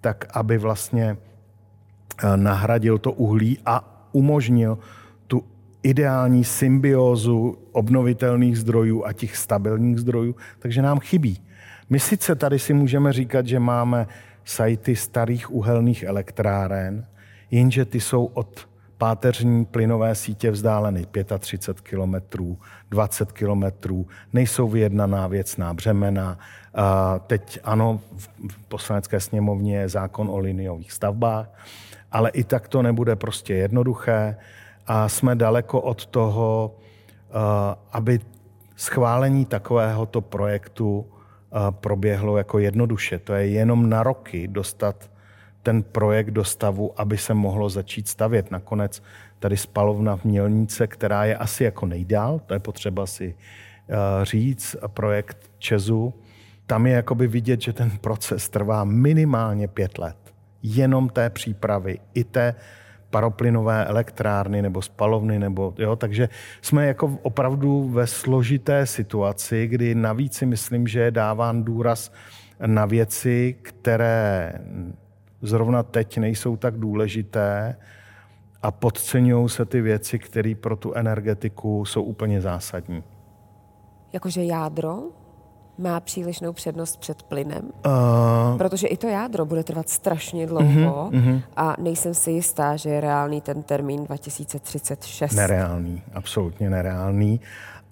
[0.00, 4.78] tak aby vlastně eh, nahradil to uhlí a umožnil
[5.26, 5.44] tu
[5.82, 11.42] ideální symbiózu obnovitelných zdrojů a těch stabilních zdrojů, takže nám chybí.
[11.90, 14.06] My sice tady si můžeme říkat, že máme
[14.44, 17.06] sajty starých uhelných elektráren,
[17.50, 18.67] jenže ty jsou od
[18.98, 21.06] páteřní plynové sítě vzdáleny
[21.38, 22.14] 35 km,
[22.90, 23.64] 20 km,
[24.32, 26.38] nejsou vyjednaná věcná břemena.
[27.26, 28.00] Teď ano,
[28.48, 31.48] v poslanecké sněmovně je zákon o liniových stavbách,
[32.12, 34.36] ale i tak to nebude prostě jednoduché
[34.86, 36.76] a jsme daleko od toho,
[37.92, 38.20] aby
[38.76, 41.06] schválení takovéhoto projektu
[41.70, 43.18] proběhlo jako jednoduše.
[43.18, 45.10] To je jenom na roky dostat
[45.68, 48.50] ten projekt do stavu, aby se mohlo začít stavět.
[48.50, 49.02] Nakonec
[49.38, 53.94] tady spalovna v Mělnice, která je asi jako nejdál, to je potřeba si uh,
[54.24, 56.14] říct, projekt Česu,
[56.66, 60.16] tam je jakoby vidět, že ten proces trvá minimálně pět let.
[60.62, 62.54] Jenom té přípravy, i té
[63.10, 66.28] paroplynové elektrárny nebo spalovny, nebo, jo, takže
[66.62, 72.12] jsme jako opravdu ve složité situaci, kdy navíc si myslím, že je dáván důraz
[72.66, 74.52] na věci, které
[75.42, 77.76] zrovna teď nejsou tak důležité
[78.62, 83.04] a podceňují se ty věci, které pro tu energetiku jsou úplně zásadní.
[84.12, 85.02] Jakože jádro
[85.78, 87.62] má přílišnou přednost před plynem?
[87.86, 88.58] Uh...
[88.58, 91.42] Protože i to jádro bude trvat strašně dlouho uh-huh, uh-huh.
[91.56, 95.32] a nejsem si jistá, že je reálný ten termín 2036.
[95.32, 97.40] Nereálný, absolutně nereálný.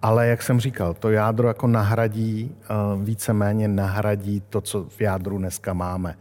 [0.02, 2.54] Ale jak jsem říkal, to jádro jako nahradí,
[2.94, 6.16] uh, víceméně nahradí to, co v jádru dneska máme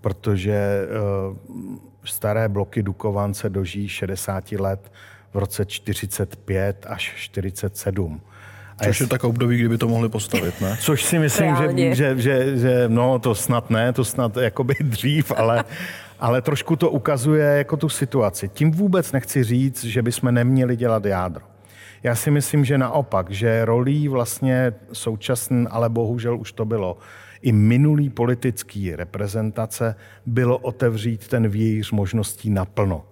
[0.00, 4.92] protože eh, staré bloky Dukovance dožijí 60 let
[5.34, 8.20] v roce 45 až 47.
[8.78, 10.76] A Což je tak období, kdyby to mohli postavit, ne?
[10.80, 15.32] Což si myslím, že, že, že, že, no to snad ne, to snad jakoby dřív,
[15.36, 15.64] ale,
[16.20, 18.48] ale trošku to ukazuje jako tu situaci.
[18.48, 21.44] Tím vůbec nechci říct, že bychom neměli dělat jádro.
[22.02, 26.98] Já si myslím, že naopak, že rolí vlastně současný, ale bohužel už to bylo,
[27.42, 29.94] i minulý politický reprezentace
[30.26, 33.04] bylo otevřít ten vějíř možností naplno.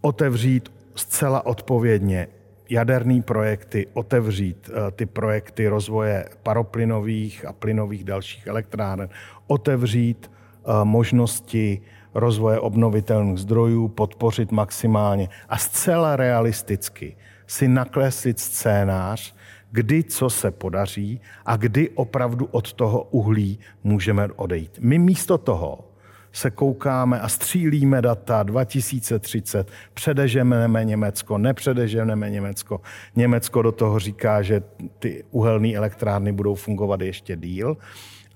[0.00, 2.28] Otevřít zcela odpovědně
[2.70, 9.08] jaderné projekty, otevřít eh, ty projekty rozvoje paroplynových a plynových dalších elektráren,
[9.46, 11.80] otevřít eh, možnosti
[12.14, 17.16] rozvoje obnovitelných zdrojů, podpořit maximálně a zcela realisticky
[17.46, 19.33] si nakleslit scénář,
[19.74, 24.78] kdy co se podaří a kdy opravdu od toho uhlí můžeme odejít.
[24.80, 25.90] My místo toho
[26.32, 32.80] se koukáme a střílíme data 2030, předeženeme Německo, nepředeženeme Německo.
[33.16, 34.62] Německo do toho říká, že
[34.98, 37.76] ty uhelné elektrárny budou fungovat ještě díl.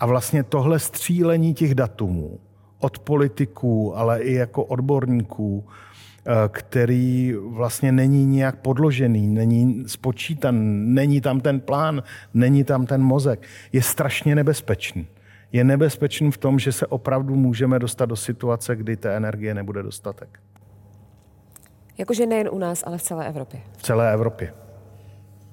[0.01, 2.39] A vlastně tohle střílení těch datumů
[2.79, 5.67] od politiků, ale i jako odborníků,
[6.49, 10.55] který vlastně není nijak podložený, není spočítan,
[10.95, 12.03] není tam ten plán,
[12.35, 15.07] není tam ten mozek, je strašně nebezpečný.
[15.53, 19.83] Je nebezpečný v tom, že se opravdu můžeme dostat do situace, kdy té energie nebude
[19.83, 20.41] dostatek.
[21.99, 23.61] Jakože nejen u nás, ale v celé Evropě.
[23.77, 24.53] V celé Evropě.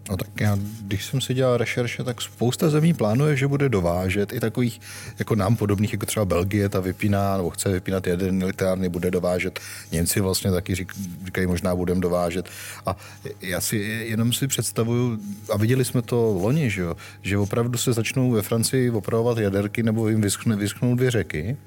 [0.10, 4.34] No tak já, když jsem si dělal rešerše, tak spousta zemí plánuje, že bude dovážet
[4.34, 4.82] i takových
[5.20, 9.60] jako nám podobných, jako třeba Belgie, ta vypíná, nebo chce vypínat jeden elektrárny, bude dovážet.
[9.92, 10.94] Němci vlastně taky řík,
[11.26, 12.50] říkají, možná budeme dovážet.
[12.86, 12.98] A
[13.42, 13.78] já si
[14.08, 15.20] jenom si představuju,
[15.54, 19.84] a viděli jsme to loni, že, jo, že opravdu se začnou ve Francii opravovat jaderky
[19.84, 21.58] nebo jim vyschne, vyschnou dvě řeky.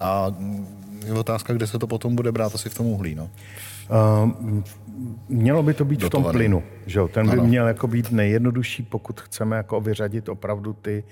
[0.00, 0.34] A
[1.06, 3.14] je otázka, kde se to potom bude brát asi v tom uhlí.
[3.14, 3.30] No.
[3.90, 4.62] Uh,
[5.28, 6.28] mělo by to být Dotovaný.
[6.28, 6.62] v tom plynu.
[6.86, 7.08] Že jo?
[7.08, 7.44] Ten by ano.
[7.44, 11.04] měl jako být nejjednodušší, pokud chceme jako vyřadit opravdu ty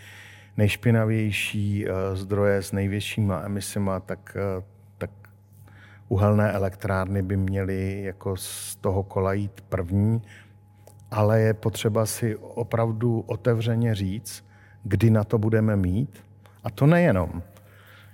[0.57, 4.65] nejšpinavější uh, zdroje s největšíma emisima, tak, uh,
[4.99, 5.11] tak
[6.09, 10.23] uhelné elektrárny by měly jako z toho kola jít první,
[11.11, 14.45] ale je potřeba si opravdu otevřeně říct,
[14.85, 16.25] kdy na to budeme mít.
[16.65, 17.43] A to nejenom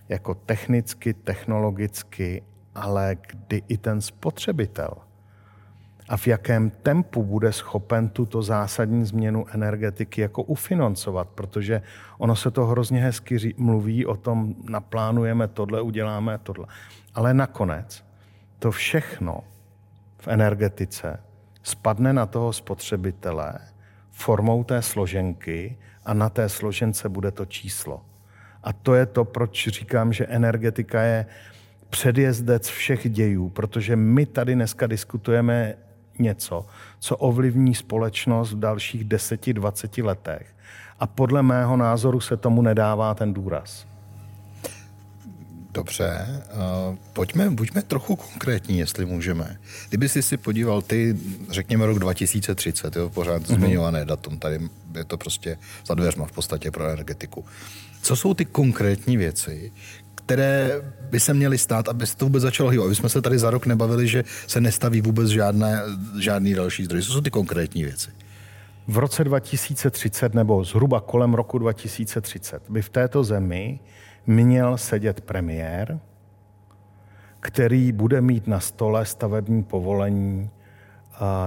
[0.09, 2.43] jako technicky, technologicky,
[2.75, 5.08] ale kdy i ten spotřebitel
[6.09, 11.83] a v jakém tempu bude schopen tuto zásadní změnu energetiky jako ufinancovat, protože
[12.19, 16.67] ono se to hrozně hezky mluví o tom, naplánujeme tohle, uděláme tohle.
[17.15, 18.05] Ale nakonec
[18.59, 19.41] to všechno
[20.19, 21.21] v energetice
[21.63, 23.55] spadne na toho spotřebitele
[24.11, 28.03] formou té složenky a na té složence bude to číslo.
[28.63, 31.27] A to je to, proč říkám, že energetika je
[31.91, 35.75] předjezdec všech dějů, protože my tady dneska diskutujeme
[36.19, 36.67] něco,
[36.99, 40.55] co ovlivní společnost v dalších 10-20 letech.
[41.01, 43.87] A podle mého názoru se tomu nedává ten důraz.
[45.73, 46.27] Dobře,
[46.91, 49.59] uh, pojďme, buďme trochu konkrétní, jestli můžeme.
[49.89, 51.19] Kdyby jsi si podíval ty,
[51.51, 53.55] řekněme rok 2030, jo, pořád mm-hmm.
[53.55, 54.61] zmiňované datum, tady
[54.95, 57.45] je to prostě za dveřma v podstatě pro energetiku.
[58.03, 59.73] Co jsou ty konkrétní věci,
[60.29, 62.87] které by se měly stát, aby se to vůbec začalo hýbat.
[62.87, 65.83] Aby jsme se tady za rok nebavili, že se nestaví vůbec žádné,
[66.21, 67.03] žádný další zdroj.
[67.03, 68.11] Co jsou ty konkrétní věci?
[68.89, 73.81] V roce 2030 nebo zhruba kolem roku 2030 by v této zemi
[74.27, 76.01] měl sedět premiér,
[77.41, 80.51] který bude mít na stole stavební povolení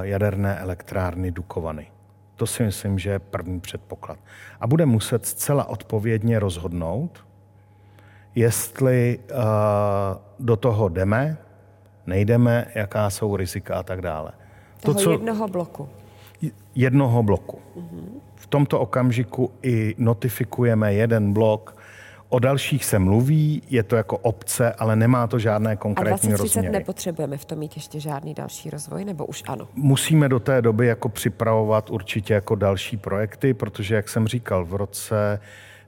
[0.02, 1.88] jaderné elektrárny Dukovany.
[2.36, 4.20] To si myslím, že je první předpoklad.
[4.60, 7.26] A bude muset zcela odpovědně rozhodnout,
[8.36, 9.38] jestli uh,
[10.40, 11.38] do toho jdeme,
[12.08, 14.32] nejdeme, jaká jsou rizika a tak dále.
[14.82, 15.90] Toho to, co, jednoho bloku.
[16.76, 17.60] Jednoho bloku.
[18.36, 21.82] V tomto okamžiku i notifikujeme jeden blok,
[22.34, 26.68] O dalších se mluví, je to jako obce, ale nemá to žádné konkrétní a rozměry.
[26.68, 29.68] A nepotřebujeme v tom mít ještě žádný další rozvoj, nebo už ano?
[29.76, 34.74] Musíme do té doby jako připravovat určitě jako další projekty, protože, jak jsem říkal, v
[34.74, 35.40] roce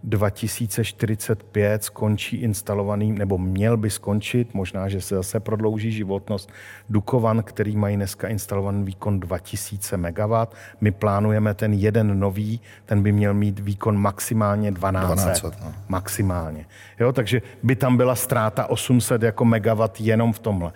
[0.03, 6.51] 2045 skončí instalovaný, nebo měl by skončit, možná, že se zase prodlouží životnost,
[6.89, 10.33] Dukovan, který mají dneska instalovaný výkon 2000 MW.
[10.81, 15.05] My plánujeme ten jeden nový, ten by měl mít výkon maximálně 12.
[15.05, 15.73] 12 no.
[15.87, 16.65] Maximálně.
[16.99, 20.71] Jo, takže by tam byla ztráta 800 jako megawatt jenom v tomhle.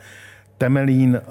[0.58, 1.22] Temelín,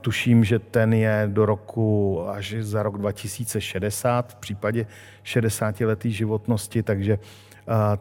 [0.00, 4.86] tuším, že ten je do roku až za rok 2060 v případě
[5.22, 7.18] 60 letý životnosti, takže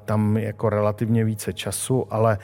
[0.05, 2.37] tam jako relativně více času, ale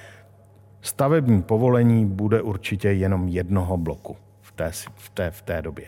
[0.81, 5.85] stavební povolení bude určitě jenom jednoho bloku v té, v té, v té době.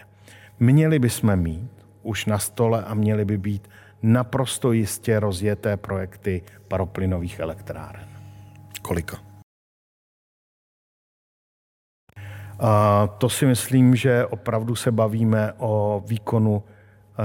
[0.59, 1.71] Měli bychom mít
[2.03, 3.69] už na stole a měly by být
[4.01, 8.05] naprosto jistě rozjeté projekty paroplynových elektráren.
[8.81, 9.28] Kolika?
[12.59, 17.23] A to si myslím, že opravdu se bavíme o výkonu eh,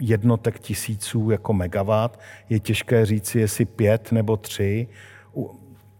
[0.00, 2.20] jednotek tisíců jako megawatt.
[2.48, 4.88] Je těžké říci, jestli pět nebo tři.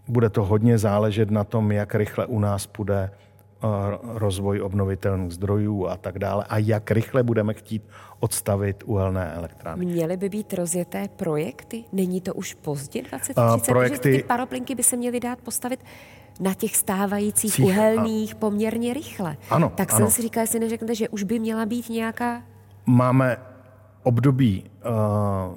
[0.08, 3.66] Bude to hodně záležet na tom, jak rychle u nás půjde eh,
[4.02, 7.82] rozvoj obnovitelných zdrojů a tak dále a jak rychle budeme chtít
[8.20, 9.86] odstavit uhelné elektrárny.
[9.86, 11.84] Měly by být rozjeté projekty?
[11.92, 13.72] Není to už pozdě 2030?
[13.72, 14.12] Projekty...
[14.16, 15.80] Ty paroplinky by se měly dát postavit
[16.40, 18.38] na těch stávajících Cích, uhelných a...
[18.38, 19.36] poměrně rychle.
[19.50, 19.98] Ano, tak ano.
[19.98, 22.42] jsem si říkal, jestli neřeknete, že už by měla být nějaká...
[22.86, 23.36] Máme
[24.02, 25.56] období uh,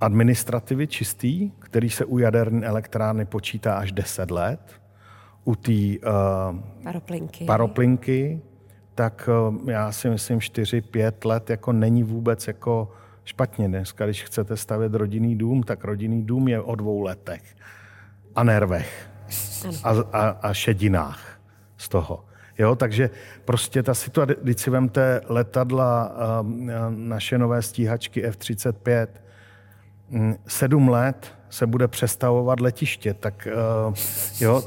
[0.00, 4.60] administrativy čistý, který se u jaderné elektrárny počítá až 10 let.
[5.44, 7.44] U té uh, paroplinky.
[7.44, 8.40] paroplinky,
[8.94, 12.90] tak uh, já si myslím 4-5 let jako není vůbec jako
[13.24, 13.68] špatně.
[13.68, 17.42] Dneska, když chcete stavět rodinný dům, tak rodinný dům je o dvou letech
[18.34, 19.11] a nervech
[19.84, 21.40] a, a, a šedinách
[21.76, 22.24] z toho.
[22.58, 23.10] Jo, takže
[23.44, 26.12] prostě ta situace, když si vemte letadla,
[26.88, 29.06] naše nové stíhačky F-35,
[30.10, 33.48] mm, sedm let se bude přestavovat letiště, tak
[33.88, 33.94] uh,
[34.40, 34.62] jo,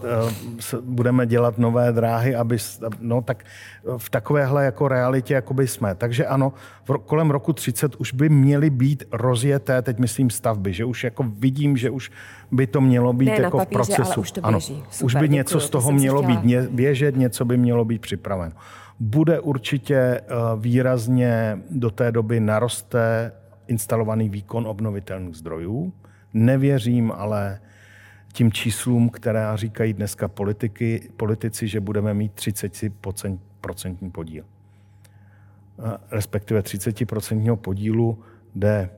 [0.74, 2.58] uh, budeme dělat nové dráhy, aby,
[3.00, 3.44] no tak
[3.98, 5.96] v takovéhle jako realitě jako by jsme.
[5.96, 10.86] Takže ano, v, kolem roku 30 už by měly být rozjeté, teď myslím stavby, že
[10.86, 12.12] už jako vidím, že už
[12.52, 14.12] by to mělo být ne jako papíře, v procesu.
[14.12, 14.74] Ale už to běží.
[14.74, 18.02] Ano, Super, už by děkuju, něco z toho mělo být běžet, něco by mělo být
[18.02, 18.56] připraveno.
[19.00, 23.32] Bude určitě uh, výrazně do té doby naroste
[23.68, 25.94] instalovaný výkon obnovitelných zdrojů.
[26.38, 27.60] Nevěřím ale
[28.34, 34.44] tím číslům, které říkají dneska politiky, politici, že budeme mít 30% podíl.
[36.12, 38.20] Respektive 30% podílu
[38.56, 38.90] jde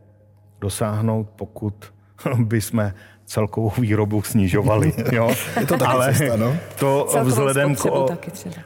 [0.61, 1.93] dosáhnout, pokud
[2.43, 2.93] by jsme
[3.25, 4.93] celkovou výrobu snižovali.
[5.11, 5.31] Jo?
[5.59, 6.57] Je to taky Ale cesta, no?
[6.79, 7.85] to vzhledem k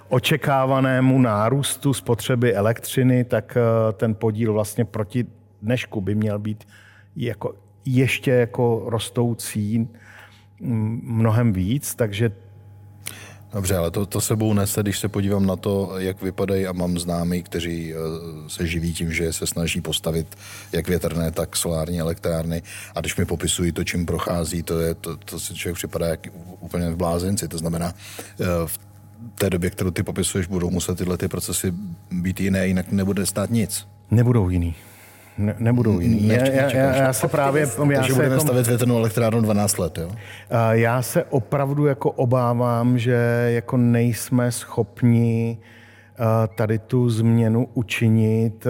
[0.10, 5.26] očekávanému nárůstu spotřeby elektřiny, tak eh, ten podíl vlastně proti
[5.62, 6.68] dnešku by měl být
[7.16, 7.56] jako
[7.86, 9.88] ještě jako rostoucí
[10.60, 12.32] mnohem víc, takže
[13.54, 17.00] Dobře, ale to, to sebou nese, když se podívám na to, jak vypadají a mám
[17.00, 17.98] známy, kteří eh,
[18.50, 20.38] se živí tím, že se snaží postavit
[20.72, 22.62] jak větrné, tak solární elektrárny
[22.96, 26.28] a když mi popisují to, čím prochází, to, je, to, to si člověk připadá jak
[26.60, 27.48] úplně v blázenci.
[27.48, 27.94] To znamená,
[28.40, 28.80] eh, v
[29.36, 31.74] té době, kterou ty popisuješ, budou muset tyhle ty procesy
[32.12, 33.88] být jiné, jinak nebude stát nic.
[34.12, 34.76] Nebudou jiný.
[35.42, 36.28] Ne, nebudou jiný.
[36.28, 37.62] Ne, já, já, já se právě...
[37.90, 40.12] Já Takže budeme jako, stavět větrnou elektrárnu 12 let, jo?
[40.72, 45.58] Já se opravdu jako obávám, že jako nejsme schopni
[46.56, 48.68] tady tu změnu učinit.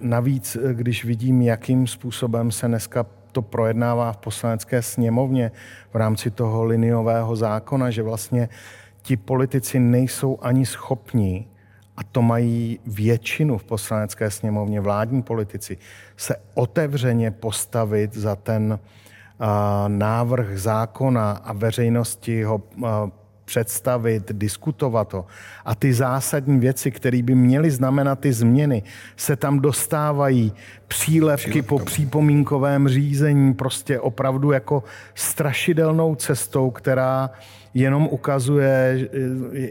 [0.00, 5.50] Navíc, když vidím, jakým způsobem se dneska to projednává v poslanecké sněmovně
[5.92, 8.48] v rámci toho liniového zákona, že vlastně
[9.02, 11.46] ti politici nejsou ani schopni
[11.96, 15.78] a to mají většinu v poslanecké sněmovně, vládní politici,
[16.16, 19.46] se otevřeně postavit za ten uh,
[19.88, 22.88] návrh zákona a veřejnosti ho uh,
[23.44, 25.26] představit, diskutovat to.
[25.64, 28.82] A ty zásadní věci, které by měly znamenat ty změny,
[29.16, 30.52] se tam dostávají
[30.88, 34.84] přílevky po přípomínkovém řízení, prostě opravdu jako
[35.14, 37.30] strašidelnou cestou, která
[37.74, 39.08] jenom ukazuje,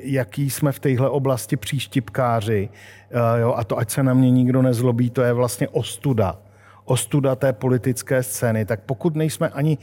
[0.04, 2.70] jaký jsme v téhle oblasti příštipkáři.
[3.12, 6.39] Eh, jo, a to, ať se na mě nikdo nezlobí, to je vlastně ostuda.
[6.86, 8.66] Ostuda té politické scény.
[8.66, 9.78] Tak pokud nejsme ani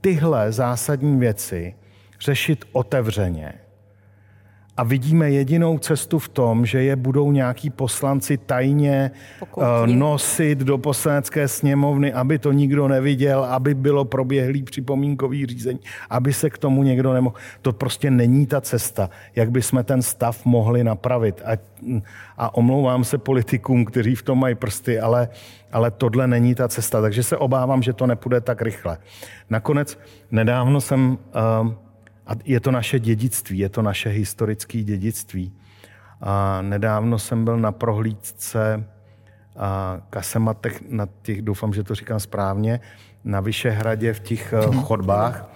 [0.00, 1.74] tyhle zásadní věci
[2.20, 3.52] řešit otevřeně,
[4.80, 9.10] a vidíme jedinou cestu v tom, že je budou nějaký poslanci tajně
[9.40, 9.68] Pokutně.
[9.84, 16.32] Eh, nosit do poslanecké sněmovny, aby to nikdo neviděl, aby bylo proběhlý připomínkový řízení, aby
[16.32, 17.36] se k tomu někdo nemohl.
[17.62, 21.42] To prostě není ta cesta, jak bychom ten stav mohli napravit.
[21.44, 21.60] A,
[22.38, 25.28] a omlouvám se politikům, kteří v tom mají prsty, ale,
[25.72, 27.00] ale tohle není ta cesta.
[27.00, 28.98] Takže se obávám, že to nepůjde tak rychle.
[29.50, 29.98] Nakonec
[30.30, 31.18] nedávno jsem
[31.62, 31.89] uh,
[32.30, 35.52] a je to naše dědictví, je to naše historické dědictví.
[36.20, 38.84] A nedávno jsem byl na prohlídce
[39.56, 42.80] a kasematech, na těch, doufám, že to říkám správně,
[43.24, 44.82] na Vyšehradě v těch mm-hmm.
[44.82, 45.50] chodbách.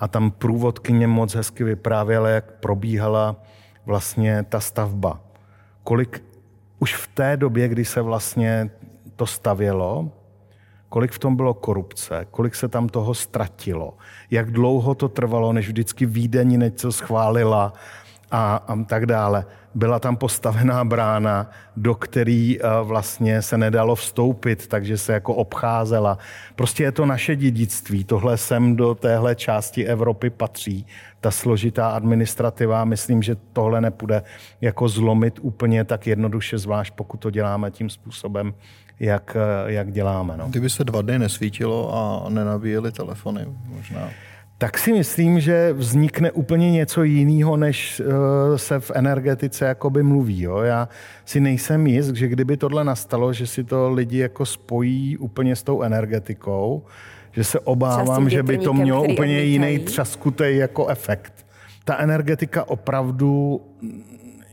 [0.00, 3.36] A tam průvodkyně moc hezky vyprávěla, jak probíhala
[3.86, 5.20] vlastně ta stavba.
[5.84, 6.24] Kolik
[6.78, 8.70] už v té době, kdy se vlastně
[9.16, 10.10] to stavělo,
[10.88, 13.94] kolik v tom bylo korupce, kolik se tam toho ztratilo,
[14.30, 17.72] jak dlouho to trvalo, než vždycky Vídeň něco schválila
[18.30, 19.44] a, a tak dále.
[19.74, 26.18] byla tam postavená brána, do který eh, vlastně se nedalo vstoupit, takže se jako obcházela.
[26.56, 30.86] Prostě je to naše dědictví, tohle sem do téhle části Evropy patří.
[31.20, 34.22] Ta složitá administrativa, myslím, že tohle nepůjde
[34.60, 38.54] jako zlomit úplně tak jednoduše, zvlášť pokud to děláme tím způsobem,
[39.00, 39.36] jak,
[39.66, 40.36] jak děláme.
[40.36, 40.48] No.
[40.48, 43.46] Kdyby se dva dny nesvítilo a nenabíjeli telefony,
[43.76, 44.10] možná
[44.60, 50.42] tak si myslím, že vznikne úplně něco jiného, než eh, se v energetice jakoby mluví.
[50.42, 50.58] Jo?
[50.58, 50.88] Já
[51.24, 55.62] si nejsem jist, že kdyby tohle nastalo, že si to lidi jako spojí úplně s
[55.62, 56.82] tou energetikou,
[57.32, 61.46] že se obávám, že by to mělo úplně jiný třaskutej jako efekt.
[61.84, 63.60] Ta energetika opravdu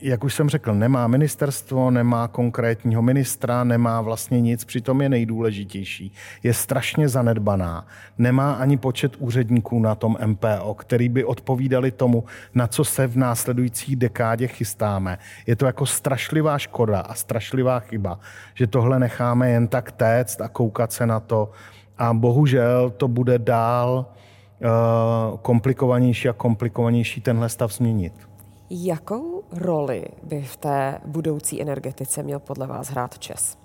[0.06, 6.12] jak už jsem řekl, nemá ministerstvo, nemá konkrétního ministra, nemá vlastně nic, přitom je nejdůležitější.
[6.44, 7.88] Je strašně zanedbaná.
[8.18, 13.18] Nemá ani počet úředníků na tom MPO, který by odpovídali tomu, na co se v
[13.18, 15.18] následující dekádě chystáme.
[15.48, 18.20] Je to jako strašlivá škoda a strašlivá chyba,
[18.54, 21.52] že tohle necháme jen tak téct a koukat se na to.
[21.98, 28.35] A bohužel to bude dál uh, komplikovanější a komplikovanější tenhle stav změnit.
[28.70, 33.58] Jakou roli by v té budoucí energetice měl podle vás hrát ČES?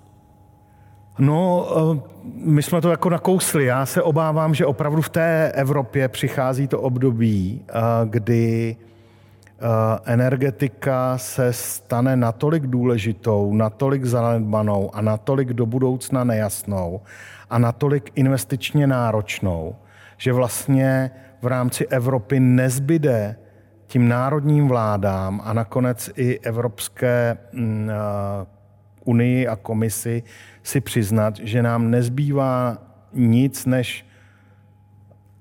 [1.19, 2.01] No, eh,
[2.35, 3.65] my jsme to jako nakousli.
[3.65, 7.73] Já se obávám, že opravdu v té Evropě přichází to období, eh,
[8.05, 9.65] kdy eh,
[10.05, 17.01] energetika se stane natolik důležitou, natolik zanedbanou a natolik do budoucna nejasnou
[17.49, 19.75] a natolik investičně náročnou,
[20.17, 23.35] že vlastně v rámci Evropy nezbyde
[23.91, 27.89] tím národním vládám a nakonec i Evropské mm,
[29.05, 30.23] unii a komisi
[30.63, 32.77] si přiznat, že nám nezbývá
[33.13, 34.05] nic, než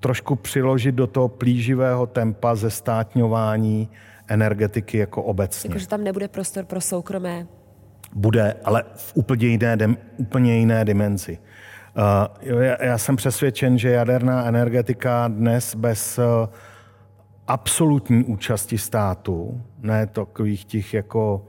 [0.01, 3.88] trošku přiložit do toho plíživého tempa zestátňování
[4.28, 5.68] energetiky jako obecně.
[5.70, 7.46] Jakože tam nebude prostor pro soukromé?
[8.14, 9.76] Bude, ale v úplně jiné,
[10.16, 11.38] úplně jiné dimenzi.
[12.42, 16.24] Uh, já, já jsem přesvědčen, že jaderná energetika dnes bez uh,
[17.51, 21.44] absolutní účasti státu, ne takových těch jako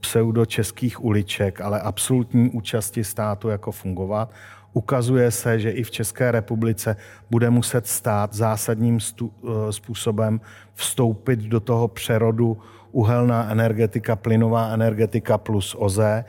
[0.00, 4.30] pseudo-českých uliček, ale absolutní účasti státu jako fungovat.
[4.72, 6.96] Ukazuje se, že i v České republice
[7.30, 10.40] bude muset stát zásadním stu, eh, způsobem
[10.74, 12.58] vstoupit do toho přerodu
[12.92, 16.24] uhelná energetika, plynová energetika plus OZE.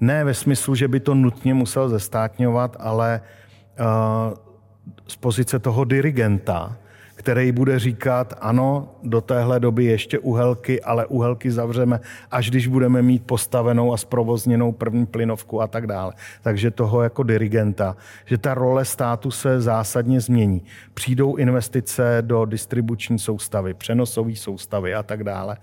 [0.00, 3.20] Ne ve smyslu, že by to nutně musel zestátňovat, ale
[3.80, 3.86] uh,
[5.06, 6.76] z pozice toho dirigenta,
[7.28, 12.00] který bude říkat, ano, do téhle doby ještě uhelky, ale uhelky zavřeme,
[12.30, 16.12] až když budeme mít postavenou a zprovozněnou první plynovku a tak dále.
[16.42, 20.62] Takže toho jako dirigenta, že ta role státu se zásadně změní.
[20.94, 25.56] Přijdou investice do distribuční soustavy, přenosové soustavy a tak dále.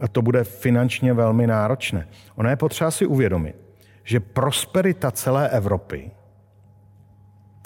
[0.00, 2.08] A to bude finančně velmi náročné.
[2.34, 3.56] Ono je potřeba si uvědomit,
[4.04, 6.10] že prosperita celé Evropy,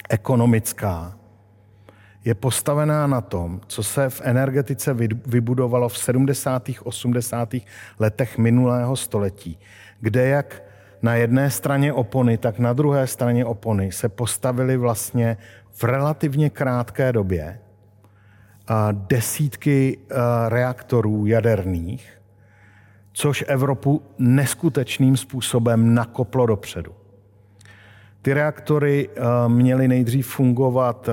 [0.09, 1.20] ekonomická,
[2.25, 4.93] je postavená na tom, co se v energetice
[5.25, 6.69] vybudovalo v 70.
[6.83, 7.55] 80.
[7.99, 9.59] letech minulého století,
[9.99, 10.63] kde jak
[11.01, 15.37] na jedné straně opony, tak na druhé straně opony se postavily vlastně
[15.71, 17.59] v relativně krátké době
[18.91, 19.97] desítky
[20.47, 22.21] reaktorů jaderných,
[23.13, 27.00] což Evropu neskutečným způsobem nakoplo dopředu.
[28.21, 31.09] Ty reaktory eh, měly nejdřív fungovat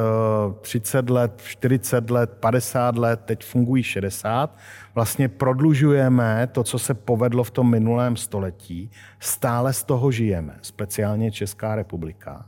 [0.61, 4.57] 30 eh, let, 40 let, 50 let, teď fungují 60.
[4.95, 8.91] Vlastně prodlužujeme to, co se povedlo v tom minulém století.
[9.21, 12.47] Stále z toho žijeme, speciálně Česká republika.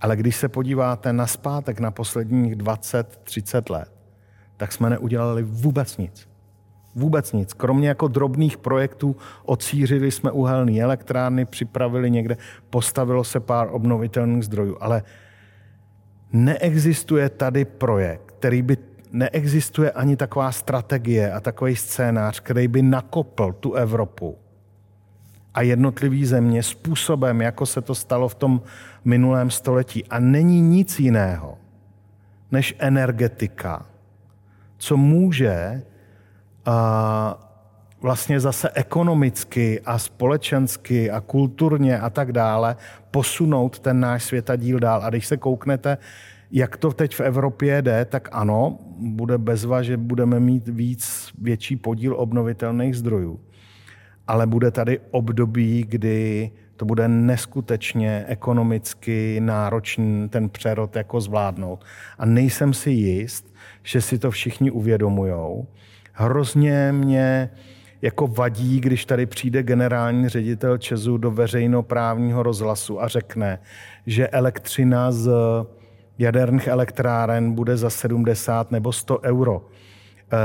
[0.00, 3.92] Ale když se podíváte na zpátek na posledních 20-30 let,
[4.56, 6.28] tak jsme neudělali vůbec nic.
[6.96, 7.52] Vůbec nic.
[7.52, 12.36] Kromě jako drobných projektů ocířili jsme uhelné elektrárny, připravili někde,
[12.70, 15.02] postavilo se pár obnovitelných zdrojů, ale
[16.32, 18.76] neexistuje tady projekt, který by
[19.12, 24.38] neexistuje ani taková strategie a takový scénář, který by nakopl tu Evropu
[25.54, 28.62] a jednotlivý země způsobem, jako se to stalo v tom
[29.04, 30.04] minulém století.
[30.04, 31.58] A není nic jiného
[32.52, 33.86] než energetika,
[34.78, 35.82] co může
[38.00, 42.76] vlastně zase ekonomicky a společensky a kulturně a tak dále
[43.10, 45.00] posunout ten náš světadíl dál.
[45.02, 45.98] A když se kouknete,
[46.50, 51.76] jak to teď v Evropě jde, tak ano, bude bezva, že budeme mít víc, větší
[51.76, 53.40] podíl obnovitelných zdrojů.
[54.26, 61.84] Ale bude tady období, kdy to bude neskutečně ekonomicky náročný ten přerod jako zvládnout.
[62.18, 65.66] A nejsem si jist, že si to všichni uvědomujou
[66.16, 67.50] hrozně mě
[68.02, 73.58] jako vadí, když tady přijde generální ředitel Česu do veřejnoprávního rozhlasu a řekne,
[74.06, 75.30] že elektřina z
[76.18, 79.62] jaderných elektráren bude za 70 nebo 100 euro.
[79.62, 80.36] Eh,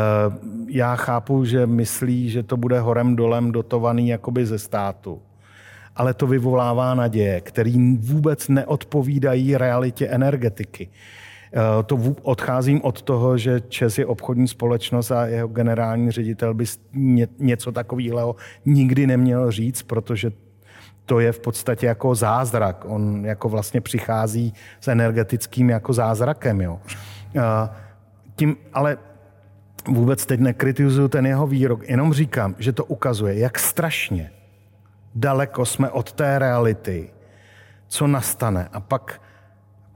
[0.68, 5.22] já chápu, že myslí, že to bude horem dolem dotovaný jakoby ze státu.
[5.96, 10.90] Ale to vyvolává naděje, který vůbec neodpovídají realitě energetiky.
[11.54, 16.66] Eh, to odcházím od toho, že Čes je obchodní společnost a jeho generální ředitel by
[17.40, 18.36] něco takového
[18.66, 20.32] nikdy neměl říct, protože
[21.06, 22.86] to je v podstatě jako zázrak.
[22.88, 26.62] On jako vlastně přichází s energetickým jako zázrakem.
[26.62, 26.80] Jo.
[27.36, 27.70] Eh,
[28.36, 28.98] tím, ale
[29.88, 34.32] vůbec teď nekritizuju ten jeho výrok, jenom říkám, že to ukazuje, jak strašně
[35.16, 37.10] daleko jsme od té reality,
[37.88, 38.70] co nastane.
[38.74, 39.22] A pak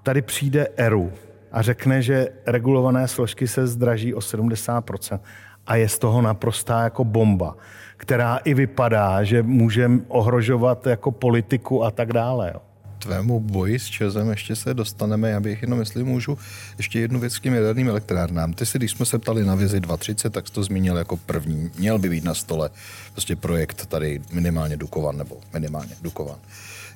[0.03, 1.12] tady přijde ERU,
[1.56, 5.20] a řekne, že regulované složky se zdraží o 70%
[5.68, 7.56] a je z toho naprostá jako bomba,
[7.97, 12.51] která i vypadá, že může ohrožovat jako politiku a tak dále.
[12.53, 12.62] Jo.
[12.99, 16.38] Tvému boji s Česem ještě se dostaneme, já bych jenom, jestli můžu,
[16.78, 18.53] ještě jednu věc k těm jaderným elektrárnám.
[18.53, 21.72] Ty si, když jsme se ptali na vizi 230, tak jsi to zmínil jako první.
[21.78, 22.70] Měl by být na stole
[23.12, 26.38] prostě projekt tady minimálně Dukovan, nebo minimálně Dukovan.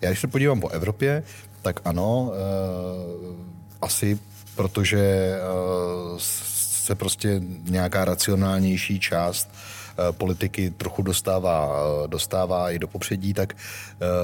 [0.01, 1.23] Já když se podívám po Evropě,
[1.61, 4.19] tak ano, e, asi
[4.59, 5.39] protože eh,
[6.17, 13.55] se prostě nějaká racionálnější část eh, politiky trochu dostává, eh, dostává i do popředí, tak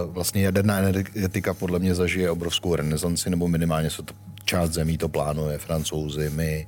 [0.06, 4.14] vlastně jaderná energetika podle mě zažije obrovskou renesanci, nebo minimálně se to
[4.46, 6.68] část zemí to plánuje, francouzi, my,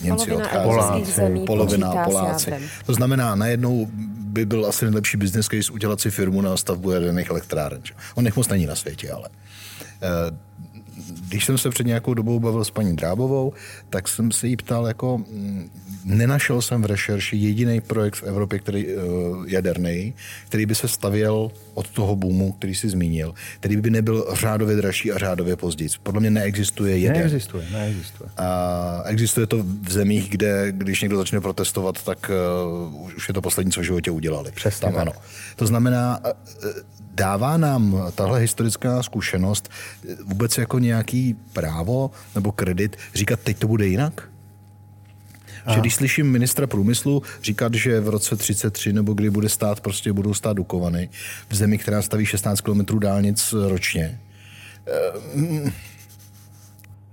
[0.00, 1.12] Němci odchází,
[1.46, 2.52] polovina Poláci.
[2.86, 7.30] To znamená, najednou by byl asi nejlepší business case udělat si firmu na stavbu jaderných
[7.30, 7.82] elektráren.
[8.14, 9.28] On nech moc není na světě, ale
[11.28, 13.52] když jsem se před nějakou dobou bavil s paní Drábovou,
[13.90, 15.70] tak jsem se jí ptal, jako mm,
[16.04, 20.14] nenašel jsem v rešerši jediný projekt v Evropě, který uh, jaderný,
[20.48, 25.12] který by se stavěl od toho boomu, který si zmínil, který by nebyl řádově dražší
[25.12, 25.90] a řádově později.
[26.02, 27.18] Podle mě neexistuje jeden.
[27.18, 28.30] Neexistuje, neexistuje.
[28.36, 32.30] A existuje to v zemích, kde když někdo začne protestovat, tak
[32.90, 34.52] uh, už je to poslední, co v životě udělali.
[34.54, 35.12] Přesně Tam, ano.
[35.56, 36.70] To znamená, uh,
[37.10, 39.68] dává nám tahle historická zkušenost
[40.24, 44.30] vůbec jako nějaký právo nebo kredit říkat, teď to bude jinak?
[45.74, 50.12] Že když slyším ministra průmyslu říkat, že v roce 33 nebo kdy bude stát, prostě
[50.12, 51.08] budou stát Dukovany
[51.48, 54.20] v zemi, která staví 16 km dálnic ročně.
[54.86, 55.72] Eh,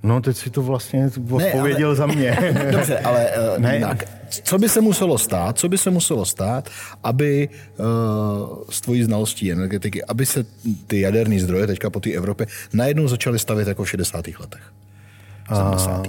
[0.03, 2.37] no, teď si to vlastně odpověděl ne, ale, za mě.
[2.71, 3.75] Dobře, ale uh, ne.
[3.75, 4.16] jinak.
[4.29, 6.69] Co by se muselo stát, co by se muselo stát,
[7.03, 7.85] aby uh,
[8.69, 10.45] s tvojí znalostí energetiky, aby se
[10.87, 14.27] ty jaderné zdroje teďka po té Evropě najednou začaly stavět jako v 60.
[14.27, 14.73] letech?
[15.55, 16.07] 70.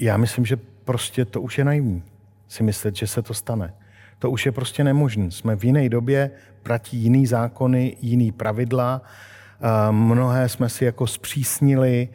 [0.00, 2.02] Já myslím, že prostě to už je naivní
[2.50, 3.74] si myslet, že se to stane.
[4.18, 5.30] To už je prostě nemožné.
[5.30, 6.30] Jsme v jiné době,
[6.62, 9.02] platí jiný zákony, jiný pravidla,
[9.90, 12.08] mnohé jsme si jako zpřísnili,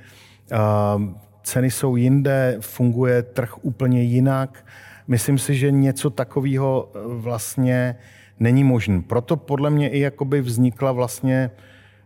[1.43, 4.65] ceny jsou jinde, funguje trh úplně jinak.
[5.07, 7.95] Myslím si, že něco takového e, vlastně
[8.39, 9.01] není možné.
[9.01, 11.51] Proto podle mě i jakoby vznikla vlastně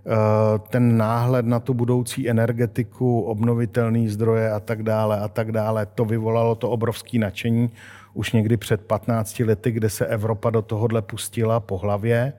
[0.06, 5.86] Eh, ten náhled na tu budoucí energetiku, obnovitelné zdroje a tak dále a tak dále,
[5.86, 7.70] to vyvolalo to obrovské nadšení
[8.14, 12.34] už někdy před 15 lety, kde se Evropa do tohohle pustila po hlavě.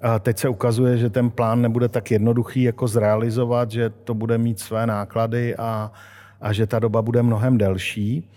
[0.00, 4.38] A teď se ukazuje, že ten plán nebude tak jednoduchý jako zrealizovat, že to bude
[4.38, 5.92] mít své náklady a,
[6.40, 8.30] a že ta doba bude mnohem delší.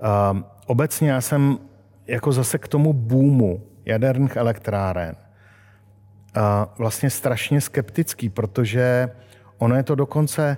[0.00, 1.58] A obecně já jsem
[2.06, 5.16] jako zase k tomu boomu jaderných elektráren
[6.78, 9.10] vlastně strašně skeptický, protože
[9.58, 10.56] ono je to dokonce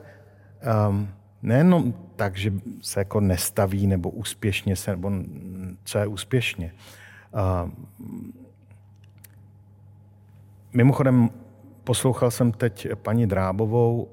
[0.89, 1.09] um,
[1.43, 2.53] nejenom tak, že
[2.83, 5.13] se jako nestaví nebo úspěšně se, nebo
[5.85, 6.73] co je úspěšně.
[7.33, 7.71] Uh,
[10.73, 11.31] mimochodem,
[11.85, 14.09] poslouchal jsem teď paní Drábovou, uh,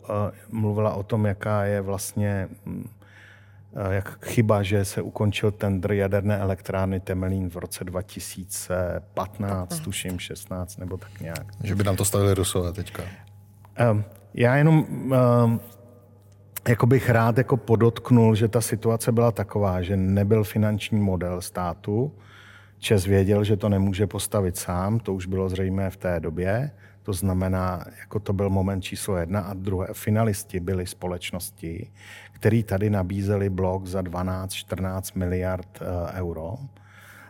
[0.52, 3.03] mluvila o tom, jaká je vlastně Eh,
[3.90, 10.98] jak chyba, že se ukončil tendr jaderné elektrárny Temelín v roce 2015, tuším 16 nebo
[10.98, 11.46] tak nějak.
[11.64, 13.04] Že by nám to stavili Rusové teďka.
[14.34, 14.86] Já jenom
[16.68, 22.12] jako bych rád jako podotknul, že ta situace byla taková, že nebyl finanční model státu.
[22.78, 26.72] Čes věděl, že to nemůže postavit sám, to už bylo zřejmé v té době.
[27.04, 31.91] To znamená, jako to byl moment číslo jedna a druhé finalisti byly společnosti,
[32.32, 36.58] který tady nabízeli blok za 12-14 miliard eh, euro.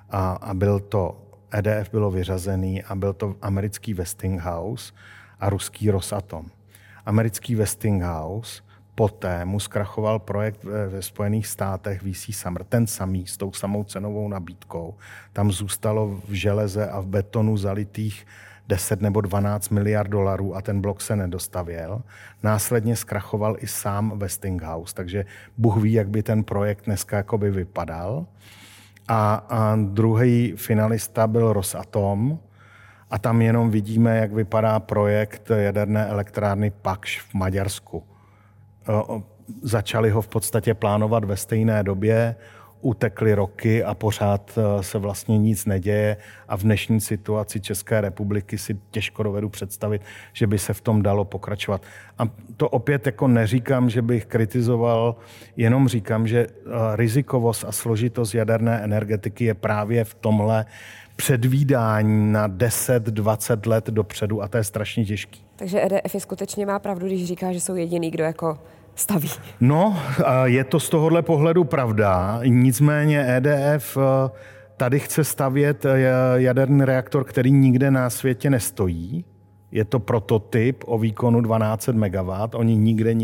[0.09, 1.21] A, a byl to,
[1.51, 4.93] EDF bylo vyřazený a byl to americký Westinghouse
[5.39, 6.45] a ruský Rosatom.
[7.05, 8.61] Americký Westinghouse
[8.95, 14.27] poté mu zkrachoval projekt ve Spojených státech VC Summer, ten samý, s tou samou cenovou
[14.27, 14.95] nabídkou.
[15.33, 18.25] Tam zůstalo v železe a v betonu zalitých
[18.67, 22.01] 10 nebo 12 miliard dolarů a ten blok se nedostavěl.
[22.43, 25.25] Následně zkrachoval i sám Westinghouse, takže
[25.57, 28.25] Bůh ví, jak by ten projekt dneska jakoby vypadal.
[29.07, 32.39] A, a druhý finalista byl Rosatom,
[33.13, 38.03] a tam jenom vidíme, jak vypadá projekt jaderné elektrárny Pakš v Maďarsku.
[39.61, 42.35] Začali ho v podstatě plánovat ve stejné době,
[42.83, 46.17] utekly roky a pořád eh, se vlastně nic neděje
[46.47, 50.01] a v dnešní situaci České republiky si těžko dovedu představit,
[50.33, 51.81] že by se v tom dalo pokračovat.
[52.19, 52.23] A
[52.57, 55.15] to opět jako neříkám, že bych kritizoval,
[55.57, 60.65] jenom říkám, že eh, rizikovost a složitost jaderné energetiky je právě v tomhle
[61.15, 65.45] předvídání na 10-20 let dopředu a to je strašně těžký.
[65.55, 68.57] Takže EDF je skutečně má pravdu, když říká, že jsou jediný, kdo jako
[68.95, 69.29] staví.
[69.61, 69.99] No,
[70.43, 72.39] je to z tohohle pohledu pravda.
[72.43, 74.29] Nicméně EDF eh,
[74.77, 75.99] tady chce stavět eh,
[76.35, 79.25] jaderný reaktor, který nikde na světě nestojí.
[79.71, 82.31] Je to prototyp o výkonu 1200 MW.
[82.53, 83.15] Oni nikde,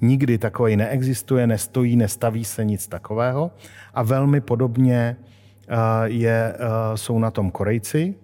[0.00, 3.50] nikdy takový neexistuje, nestojí, nestaví se nic takového.
[3.94, 5.16] A velmi podobně
[5.68, 6.54] eh, je,
[6.94, 8.14] jsou na tom Korejci.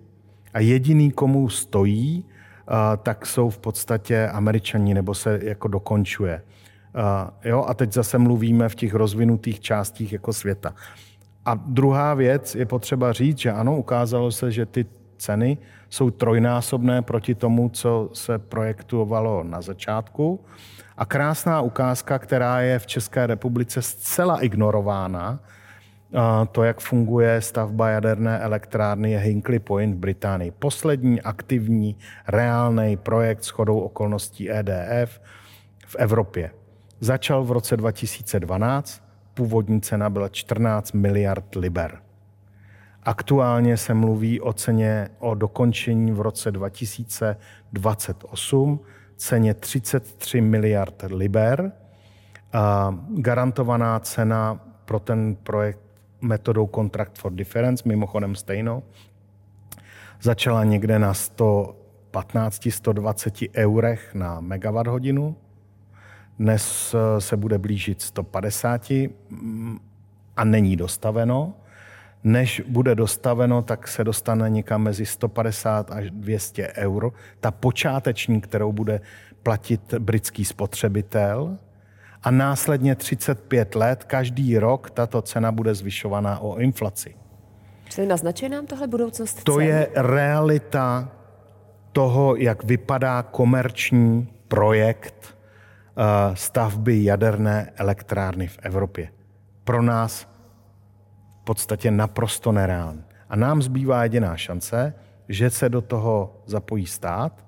[0.54, 2.24] A jediný, komu stojí,
[3.02, 6.42] tak jsou v podstatě američani, nebo se jako dokončuje.
[6.96, 10.74] Uh, jo, a teď zase mluvíme v těch rozvinutých částích jako světa.
[11.44, 14.86] A druhá věc je potřeba říct, že ano, ukázalo se, že ty
[15.18, 15.58] ceny
[15.90, 20.40] jsou trojnásobné proti tomu, co se projektovalo na začátku.
[20.96, 25.40] A krásná ukázka, která je v České republice zcela ignorována,
[26.52, 30.50] to, jak funguje stavba jaderné elektrárny, je Hinkley Point v Británii.
[30.50, 31.96] Poslední aktivní,
[32.28, 35.20] reálný projekt s chodou okolností EDF
[35.86, 36.50] v Evropě.
[37.00, 39.02] Začal v roce 2012,
[39.34, 41.98] původní cena byla 14 miliard liber.
[43.02, 48.80] Aktuálně se mluví o ceně o dokončení v roce 2028,
[49.16, 51.72] ceně 33 miliard liber.
[53.08, 55.80] Garantovaná cena pro ten projekt
[56.20, 58.82] metodou Contract for Difference, mimochodem stejnou,
[60.20, 65.36] začala někde na 115-120 eurech na megawatt hodinu
[66.38, 68.90] dnes eh, se bude blížit 150
[69.30, 69.78] mm,
[70.36, 71.54] a není dostaveno.
[72.24, 77.12] Než bude dostaveno, tak se dostane někam mezi 150 až 200 euro.
[77.40, 79.00] Ta počáteční, kterou bude
[79.42, 81.58] platit britský spotřebitel.
[82.22, 87.14] A následně 35 let, každý rok tato cena bude zvyšovaná o inflaci.
[87.88, 89.62] Čili naznačuje nám tohle budoucnost To cen?
[89.62, 91.08] je realita
[91.92, 95.35] toho, jak vypadá komerční projekt
[96.34, 99.08] stavby jaderné elektrárny v Evropě.
[99.64, 100.28] Pro nás
[101.40, 103.02] v podstatě naprosto nereálný.
[103.28, 104.94] A nám zbývá jediná šance,
[105.28, 107.44] že se do toho zapojí stát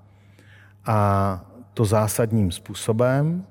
[0.84, 1.44] a
[1.74, 3.46] to zásadním způsobem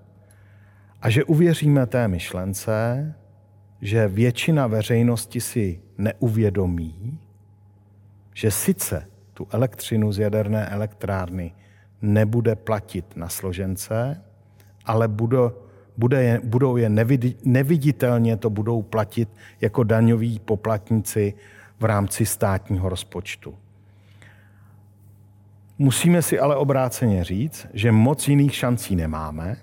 [1.02, 3.14] a že uvěříme té myšlence,
[3.82, 7.20] že většina veřejnosti si neuvědomí,
[8.34, 11.56] že sice tu elektřinu z jaderné elektrárny
[12.02, 14.22] nebude platit na složence,
[14.88, 15.38] ale bude,
[15.98, 16.90] bude budou je
[17.44, 19.30] neviditelně to budou platit
[19.62, 21.34] jako daňoví poplatníci
[21.80, 23.56] v rámci státního rozpočtu.
[25.78, 29.58] Musíme si ale obráceně říct, že moc jiných šancí nemáme.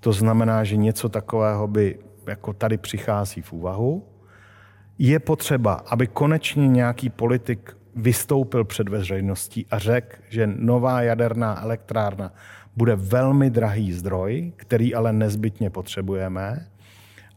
[0.00, 4.04] To znamená, že něco takového by jako tady přichází v úvahu.
[4.98, 12.32] Je potřeba, aby konečně nějaký politik vystoupil před veřejností a řekl, že nová jaderná elektrárna
[12.76, 16.66] bude velmi drahý zdroj, který ale nezbytně potřebujeme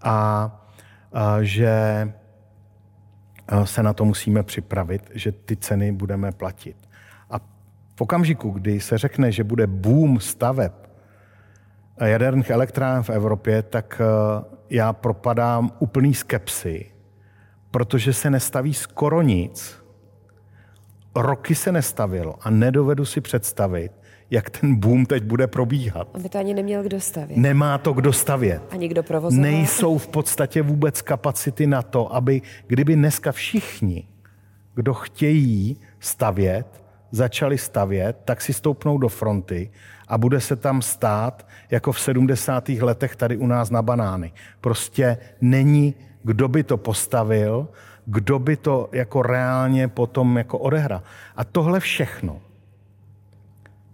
[0.03, 0.61] a,
[1.41, 1.73] že
[3.63, 6.77] se na to musíme připravit, že ty ceny budeme platit.
[7.29, 7.39] A
[7.95, 10.71] v okamžiku, kdy se řekne, že bude boom staveb
[12.05, 14.01] jaderných elektrárn v Evropě, tak
[14.69, 16.91] já propadám úplný skepsy,
[17.71, 19.83] protože se nestaví skoro nic.
[21.15, 23.91] Roky se nestavilo a nedovedu si představit,
[24.31, 26.07] jak ten boom teď bude probíhat.
[26.13, 27.37] On by to ani neměl kdo stavět.
[27.37, 28.61] Nemá to kdo stavět.
[28.71, 29.41] Ani kdo provozovat.
[29.41, 34.07] Nejsou v podstatě vůbec kapacity na to, aby kdyby dneska všichni,
[34.75, 39.71] kdo chtějí stavět, začali stavět, tak si stoupnou do fronty
[40.07, 42.69] a bude se tam stát jako v 70.
[42.69, 44.31] letech tady u nás na banány.
[44.61, 47.67] Prostě není, kdo by to postavil,
[48.05, 51.03] kdo by to jako reálně potom jako odehra.
[51.35, 52.41] A tohle všechno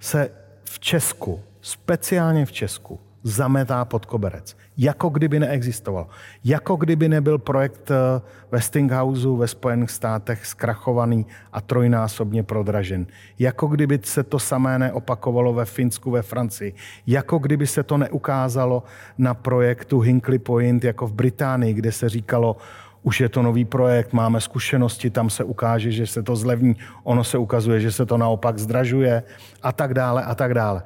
[0.02, 0.30] se
[0.64, 4.58] v Česku speciálně v Česku, zametá pod koberec.
[4.78, 6.08] Jako kdyby neexistoval.
[6.44, 8.22] Jako kdyby nebyl projekt eh,
[8.52, 13.06] Westinghouse ve Spojených státech zkrachovaný a trojnásobně prodražen.
[13.40, 16.74] Jako kdyby se to samé neopakovalo ve Finsku, ve Francii.
[17.08, 18.84] Jako kdyby se to neukázalo
[19.18, 22.58] na projektu Hinkley Point jako v Británii, kde se říkalo,
[23.04, 27.24] už je to nový projekt, máme zkušenosti, tam se ukáže, že se to zlevní, ono
[27.24, 29.24] se ukazuje, že se to naopak zdražuje
[29.62, 30.84] a tak dále a tak dále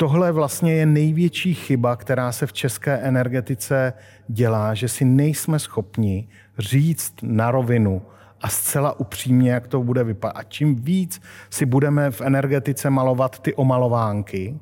[0.00, 3.92] tohle vlastně je největší chyba, která se v české energetice
[4.28, 6.28] dělá, že si nejsme schopni
[6.58, 8.02] říct na rovinu
[8.40, 10.36] a zcela upřímně, jak to bude vypadat.
[10.36, 14.58] A čím víc si budeme v energetice malovat ty omalovánky,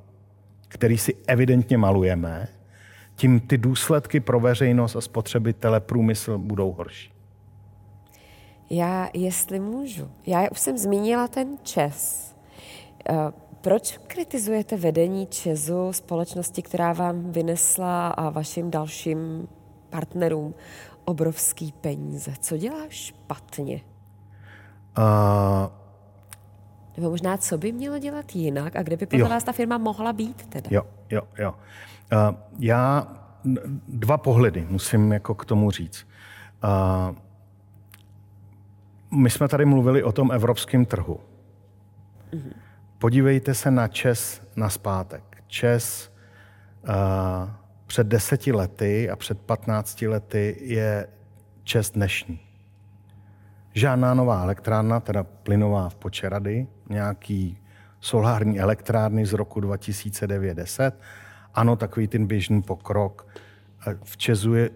[0.68, 2.48] které si evidentně malujeme,
[3.18, 7.12] tím ty důsledky pro veřejnost a spotřebitele průmysl budou horší.
[8.70, 12.34] Já, jestli můžu, já už jsem zmínila ten čes.
[13.10, 13.14] Eh,
[13.60, 19.48] proč kritizujete vedení Česu, společnosti, která vám vynesla a vašim dalším
[19.90, 20.54] partnerům
[21.04, 22.32] obrovský peníze?
[22.40, 23.80] Co dělá špatně?
[24.98, 25.72] Uh...
[26.96, 30.12] Nebo možná, co by mělo dělat jinak a kde by podle vás ta firma mohla
[30.12, 30.68] být teda?
[30.70, 31.54] Jo, jo, jo.
[32.12, 33.06] Uh, já
[33.88, 36.06] dva pohledy musím jako k tomu říct.
[36.64, 37.16] Uh,
[39.10, 41.20] my jsme tady mluvili o tom evropském trhu.
[42.32, 42.52] Mm-hmm.
[42.98, 45.42] Podívejte se na Čes na zpátek.
[45.46, 46.12] Čes
[46.88, 47.50] uh,
[47.86, 51.08] před deseti lety a před patnácti lety je
[51.64, 52.40] Čes dnešní.
[53.74, 57.58] Žádná nová elektrárna, teda plynová v Počerady, nějaký
[58.00, 60.92] solární elektrárny z roku 2009-10.
[61.58, 63.26] Ano, takový ten běžný pokrok.
[64.02, 64.70] V Česu je,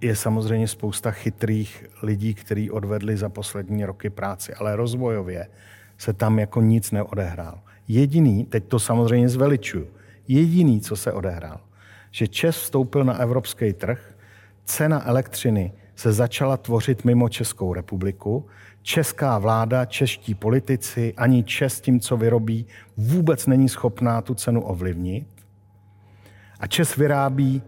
[0.00, 5.48] je samozřejmě spousta chytrých lidí, kteří odvedli za poslední roky práci, ale rozvojově
[5.98, 7.60] se tam jako nic neodehrál.
[7.88, 9.86] Jediný, teď to samozřejmě zveličuju,
[10.28, 11.60] jediný, co se odehrál,
[12.10, 14.14] že Čes vstoupil na evropský trh,
[14.64, 18.46] cena elektřiny se začala tvořit mimo Českou republiku,
[18.82, 22.66] česká vláda, čeští politici, ani Čes tím, co vyrobí,
[22.96, 25.33] vůbec není schopná tu cenu ovlivnit.
[26.64, 27.62] A Čes vyrábí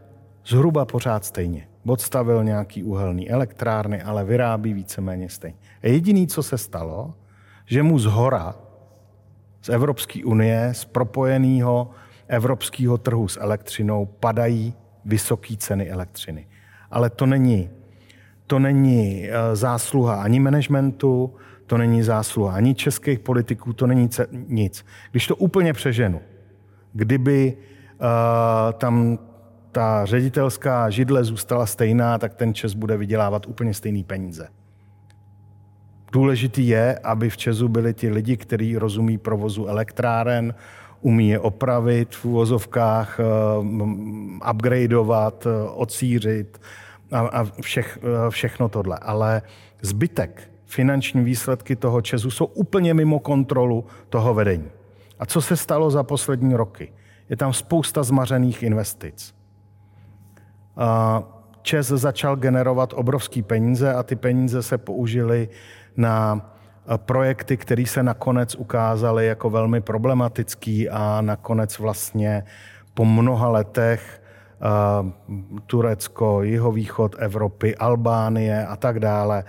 [0.47, 1.68] zhruba pořád stejně.
[1.86, 5.56] Odstavil nějaký uhelný elektrárny, ale vyrábí víceméně stejně.
[5.82, 7.14] A jediný, co se stalo,
[7.66, 8.55] že mu z hora,
[9.62, 11.90] z Evropské unie, z propojeného
[12.28, 14.74] evropského trhu s elektřinou padají
[15.05, 16.47] vysoké ceny elektřiny.
[16.90, 17.70] Ale to není,
[18.47, 21.35] to není eh, zásluha ani managementu,
[21.66, 24.85] to není zásluha ani českých politiků, to není nic.
[25.10, 26.20] Když to úplně přeženu,
[26.93, 27.56] kdyby
[28.78, 29.18] tam
[29.73, 34.48] ta ředitelská židle zůstala stejná, tak ten Čes bude vydělávat úplně stejný peníze.
[36.12, 40.55] Důležitý je, aby v Česu byli ti lidi, kteří rozumí provozu elektráren,
[41.01, 43.24] umí je opravit v úvozovkách, eh,
[44.51, 46.60] upgradeovat, eh, odsířit
[47.12, 48.98] a, všech, eh, všechno tohle.
[49.02, 49.43] Ale
[49.82, 54.70] zbytek, finanční výsledky toho Česu jsou úplně mimo kontrolu toho vedení.
[55.18, 56.93] A co se stalo za poslední roky?
[57.28, 59.34] Je tam spousta zmařených investic.
[61.62, 65.48] Čes začal generovat obrovské peníze a ty peníze se použily
[65.96, 66.50] na
[66.96, 72.44] projekty, které se nakonec ukázaly jako velmi problematický a nakonec vlastně
[72.94, 74.22] po mnoha letech
[75.66, 79.44] Turecko, jihovýchod Evropy, Albánie a tak dále.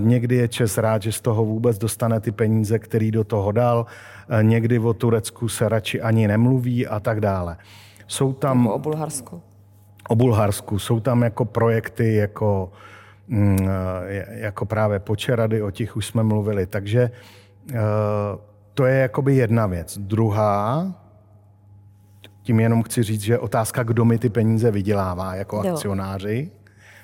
[0.00, 3.86] Někdy je Čes rád, že z toho vůbec dostane ty peníze, který do toho dal.
[4.42, 7.56] Někdy o Turecku se radši ani nemluví a tak dále.
[8.06, 8.62] Jsou tam...
[8.64, 9.42] Jako o Bulharsku.
[10.08, 10.78] O Bulharsku.
[10.78, 12.72] Jsou tam jako projekty jako
[13.28, 16.66] Mm, eh, jako právě počerady, o těch už jsme mluvili.
[16.66, 17.10] Takže
[17.70, 17.74] eh,
[18.74, 19.98] to je jakoby jedna věc.
[19.98, 20.92] Druhá,
[22.42, 25.72] tím jenom chci říct, že otázka, kdo mi ty peníze vydělává jako jo.
[25.72, 26.50] akcionáři.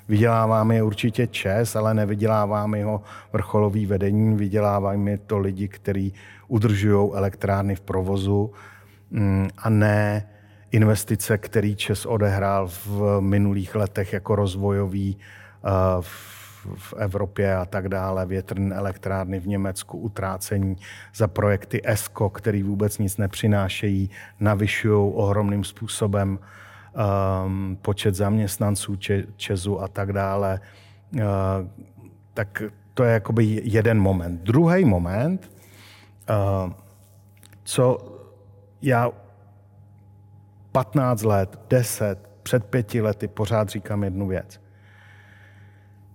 [0.09, 3.01] Vyděláváme je určitě čes, ale nevyděláváme ho
[3.33, 6.13] vrcholový vedení, vydělávají to lidi, kteří
[6.47, 8.51] udržují elektrárny v provozu
[9.11, 10.29] mm, a ne
[10.71, 15.17] investice, který Čes odehrál v minulých letech jako rozvojový
[16.75, 20.75] v Evropě a tak dále, větrné elektrárny v Německu, utrácení
[21.15, 24.09] za projekty ESCO, který vůbec nic nepřinášejí,
[24.39, 26.39] navyšují ohromným způsobem
[26.99, 30.59] um, počet zaměstnanců Če- Česu a tak dále.
[31.15, 31.21] Uh,
[32.33, 32.63] tak
[32.93, 34.41] to je jakoby jeden moment.
[34.41, 35.51] Druhý moment,
[36.29, 36.71] uh,
[37.63, 37.97] co
[38.81, 39.11] já
[40.71, 44.61] 15 let, 10, před pěti lety pořád říkám jednu věc.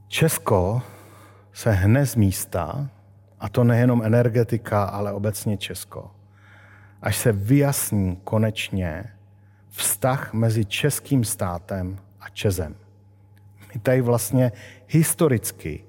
[0.09, 0.83] Česko
[1.53, 2.89] se hne z místa,
[3.41, 6.11] a to nejenom energetika, ale obecně Česko.
[7.03, 9.14] až se vyjasní konečně
[9.75, 12.75] vztah mezi českým státem a Čezem.
[13.75, 14.53] My tady vlastně
[14.89, 15.85] historicky,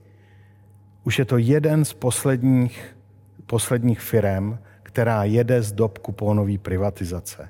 [1.03, 2.97] už je to jeden z posledních,
[3.45, 7.49] posledních firm, která jede z dob kupónové privatizace,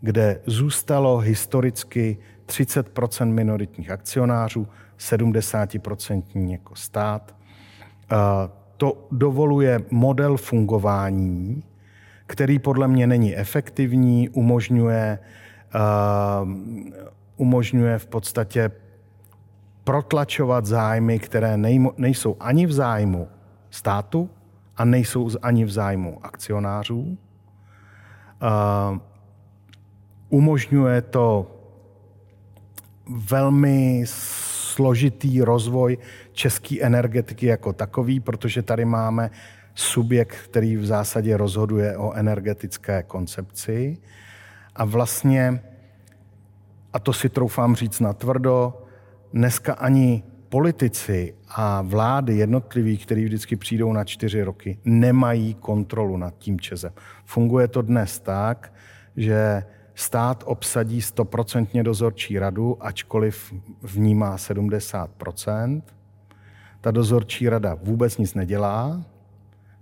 [0.00, 7.36] kde zůstalo historicky 30% minoritních akcionářů, 70% jako stát.
[8.76, 11.62] To dovoluje model fungování,
[12.26, 15.18] který podle mě není efektivní, umožňuje,
[17.36, 18.70] umožňuje v podstatě
[19.84, 21.56] protlačovat zájmy, které
[21.96, 23.28] nejsou ani v zájmu
[23.70, 24.30] státu
[24.76, 27.18] a nejsou ani v zájmu akcionářů.
[30.28, 31.52] Umožňuje to
[33.30, 35.98] velmi složitý rozvoj
[36.32, 39.30] české energetiky jako takový, protože tady máme
[39.74, 43.98] subjekt, který v zásadě rozhoduje o energetické koncepci.
[44.76, 45.62] A vlastně,
[46.92, 48.82] a to si troufám říct natvrdo,
[49.32, 56.34] dneska ani politici a vlády jednotliví, kteří vždycky přijdou na čtyři roky, nemají kontrolu nad
[56.38, 56.92] tím Čezem.
[57.24, 58.72] Funguje to dnes tak,
[59.16, 65.82] že stát obsadí stoprocentně dozorčí radu, ačkoliv v ní má 70%
[66.80, 69.04] Ta dozorčí rada vůbec nic nedělá,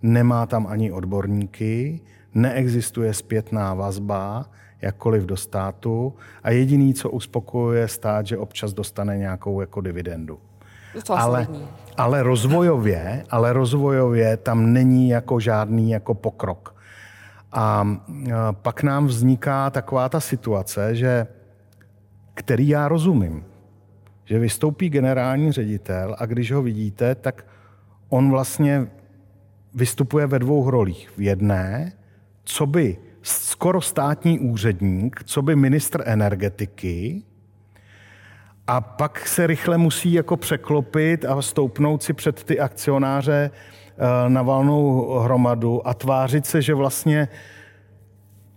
[0.03, 2.01] nemá tam ani odborníky,
[2.35, 4.51] neexistuje zpětná vazba,
[4.83, 10.39] jakkoliv do státu a jediný, co uspokojuje stát, že občas dostane nějakou jako dividendu.
[11.09, 11.49] Ale,
[11.97, 16.75] ale rozvojově, ale rozvojově tam není jako žádný jako pokrok.
[17.53, 17.99] A
[18.53, 21.27] pak nám vzniká taková ta situace, že
[22.35, 23.45] který já rozumím,
[24.25, 27.47] že vystoupí generální ředitel a když ho vidíte, tak
[28.09, 28.87] on vlastně
[29.75, 31.11] vystupuje ve dvou rolích.
[31.17, 31.93] V jedné,
[32.45, 37.23] co by skoro státní úředník, co by ministr energetiky,
[38.67, 44.43] a pak se rychle musí jako překlopit a stoupnout si před ty akcionáře eh, na
[44.43, 47.29] valnou hromadu a tvářit se, že vlastně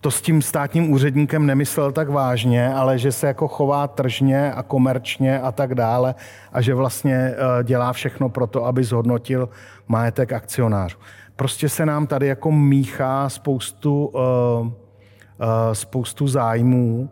[0.01, 4.63] to s tím státním úředníkem nemyslel tak vážně, ale že se jako chová tržně a
[4.63, 6.15] komerčně a tak dále
[6.53, 9.49] a že vlastně eh, dělá všechno pro to, aby zhodnotil
[9.87, 10.97] majetek akcionářů.
[11.37, 17.09] Prostě se nám tady jako míchá spoustu, eh, spoustu zájmů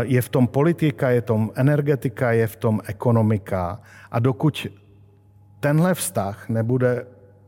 [0.00, 3.80] je v tom politika, je v tom energetika, je v tom ekonomika.
[4.10, 4.66] A dokud
[5.60, 7.06] tenhle vztah nebude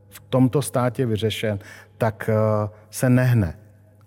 [0.08, 1.58] v tomto státě vyřešen,
[1.98, 3.58] tak eh, se nehne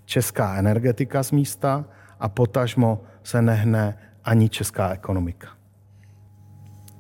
[0.06, 1.86] česká energetika z místa
[2.19, 5.48] a potažmo se nehne ani česká ekonomika.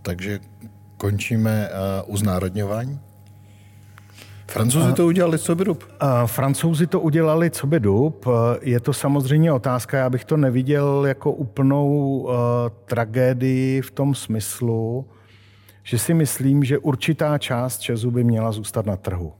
[0.01, 0.39] Takže
[0.97, 2.99] končíme uh, uznárodňování?
[4.47, 5.83] Francouzi to udělali co by dub?
[6.25, 8.25] Francouzi to udělali co by dub.
[8.61, 12.33] Je to samozřejmě otázka, já bych to neviděl jako úplnou uh,
[12.85, 15.05] tragédii v tom smyslu,
[15.83, 19.33] že si myslím, že určitá část Česu by měla zůstat na trhu.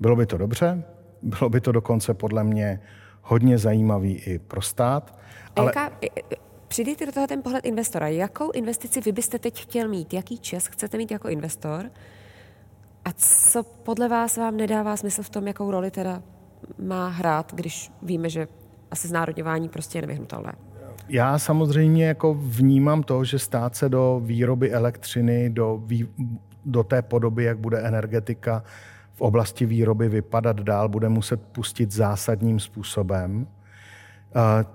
[0.00, 0.82] Bylo by to dobře,
[1.22, 2.80] bylo by to dokonce podle mě
[3.22, 5.18] hodně zajímavý i pro stát.
[5.56, 5.66] Ale...
[5.66, 5.90] Jaká,
[6.68, 8.08] přidejte do toho ten pohled investora.
[8.08, 10.14] Jakou investici vy byste teď chtěl mít?
[10.14, 11.90] Jaký čas chcete mít jako investor?
[13.04, 16.22] A co podle vás vám nedává smysl v tom, jakou roli teda
[16.78, 18.48] má hrát, když víme, že
[18.90, 20.52] asi znárodňování prostě je nevyhnutelné?
[21.08, 26.08] Já samozřejmě jako vnímám to, že stát se do výroby elektřiny, do, vý,
[26.64, 28.64] do té podoby, jak bude energetika
[29.14, 33.46] v oblasti výroby vypadat dál, bude muset pustit zásadním způsobem.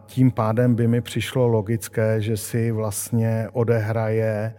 [0.05, 4.53] Tím pádem by mi přišlo logické, že si vlastně odehraje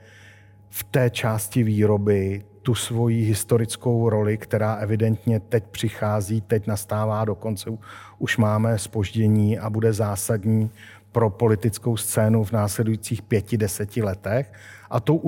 [0.68, 7.70] v té části výroby tu svoji historickou roli, která evidentně teď přichází, teď nastává, dokonce
[8.18, 10.70] už máme spoždění a bude zásadní
[11.12, 14.52] pro politickou scénu v následujících pěti, deseti letech.
[14.90, 15.20] A to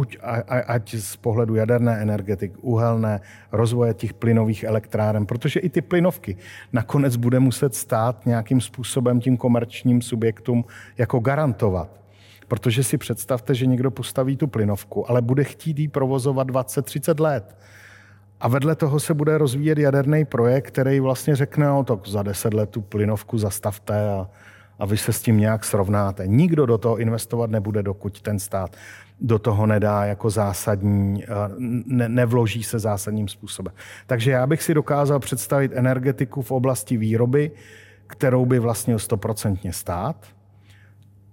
[0.67, 3.21] ať z pohledu jaderné energetiky, uhelné,
[3.53, 6.37] rozvoje těch plynových elektráren, protože i ty plynovky
[6.73, 10.65] nakonec bude muset stát nějakým způsobem tím komerčním subjektům
[10.99, 12.02] jako garantovat.
[12.53, 17.57] Protože si představte, že někdo postaví tu plynovku, ale bude chtít ji provozovat 20-30 let.
[18.41, 22.55] A vedle toho se bude rozvíjet jaderný projekt, který vlastně řekne, no tak za 10
[22.55, 24.29] let tu plynovku zastavte a,
[24.79, 26.27] a vy se s tím nějak srovnáte.
[26.27, 28.77] Nikdo do toho investovat nebude, dokud ten stát
[29.21, 31.25] do toho nedá jako zásadní,
[31.87, 33.75] ne, nevloží se zásadním způsobem.
[34.07, 37.51] Takže já bych si dokázal představit energetiku v oblasti výroby,
[38.07, 40.17] kterou by vlastně stoprocentně stát,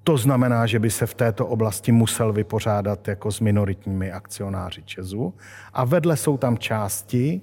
[0.04, 5.34] to znamená, že by se v této oblasti musel vypořádat jako s minoritními akcionáři Česu.
[5.74, 7.42] A vedle jsou tam části,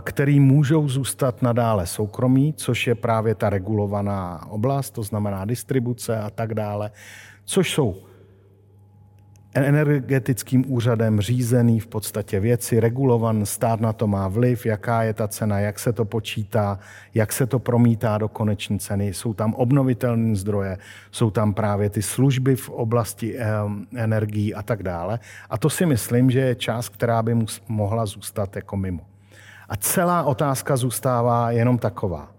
[0.00, 6.30] který můžou zůstat nadále soukromí, což je právě ta regulovaná oblast, to znamená distribuce a
[6.30, 6.90] tak dále,
[7.44, 7.96] což jsou
[9.60, 15.28] energetickým úřadem řízený v podstatě věci, regulovan, stát na to má vliv, jaká je ta
[15.28, 16.78] cena, jak se to počítá,
[17.14, 19.14] jak se to promítá do koneční ceny.
[19.14, 20.78] Jsou tam obnovitelné zdroje,
[21.10, 23.46] jsou tam právě ty služby v oblasti eh,
[23.96, 25.18] energií a tak dále.
[25.50, 27.36] A to si myslím, že je část, která by
[27.68, 29.00] mohla zůstat jako mimo.
[29.68, 32.32] A celá otázka zůstává jenom taková.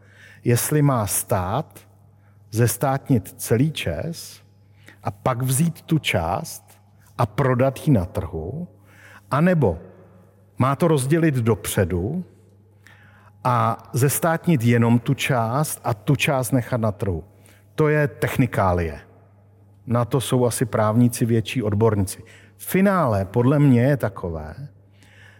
[0.43, 1.79] Jestli má stát
[2.51, 4.41] zestátnit celý čes
[5.03, 6.66] a pak vzít tu část
[7.17, 8.67] a prodat ji na trhu,
[9.31, 9.79] anebo
[10.57, 12.25] má to rozdělit dopředu
[13.43, 17.23] a zestátnit jenom tu část a tu část nechat na trhu.
[17.75, 18.99] To je technikálie.
[19.87, 22.23] Na to jsou asi právníci větší odborníci.
[22.57, 24.55] Finále podle mě je takové,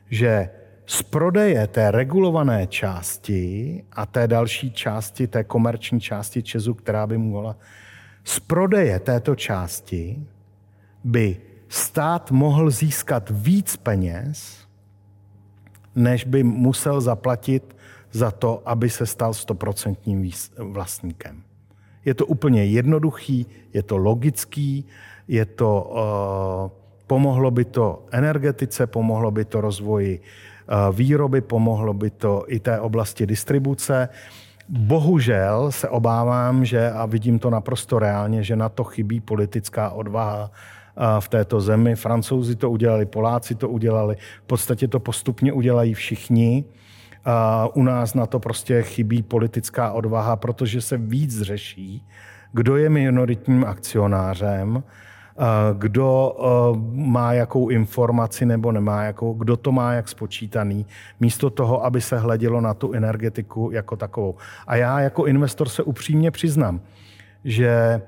[0.10, 0.50] že
[0.86, 7.18] z prodeje té regulované části a té další části, té komerční části Česu, která by
[7.18, 7.58] mohla,
[8.24, 10.28] z prodeje této části
[11.04, 11.38] by
[11.70, 14.68] stát mohl získat víc peněz,
[15.96, 17.76] než by musel zaplatit
[18.12, 21.44] za to, aby se stal stoprocentním vlastníkem.
[22.06, 24.86] Je to úplně jednoduchý, je to logický,
[25.28, 26.72] je to, uh,
[27.08, 32.80] pomohlo by to energetice, pomohlo by to rozvoji uh, výroby, pomohlo by to i té
[32.80, 34.10] oblasti distribuce.
[34.70, 40.52] Bohužel se obávám, že, a vidím to naprosto reálně, že na to chybí politická odvaha
[41.20, 41.96] v této zemi.
[41.96, 46.66] Francouzi to udělali, Poláci to udělali, v podstatě to postupně udělají všichni.
[47.74, 52.06] U nás na to prostě chybí politická odvaha, protože se víc řeší,
[52.54, 54.84] kdo je minoritním akcionářem,
[55.74, 56.36] kdo
[56.94, 60.86] má jakou informaci nebo nemá jakou, kdo to má jak spočítaný,
[61.20, 64.36] místo toho, aby se hledělo na tu energetiku jako takovou.
[64.68, 66.82] A já jako investor se upřímně přiznám,
[67.44, 68.02] že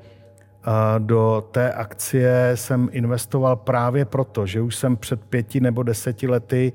[0.97, 6.73] do té akcie jsem investoval právě proto, že už jsem před pěti nebo deseti lety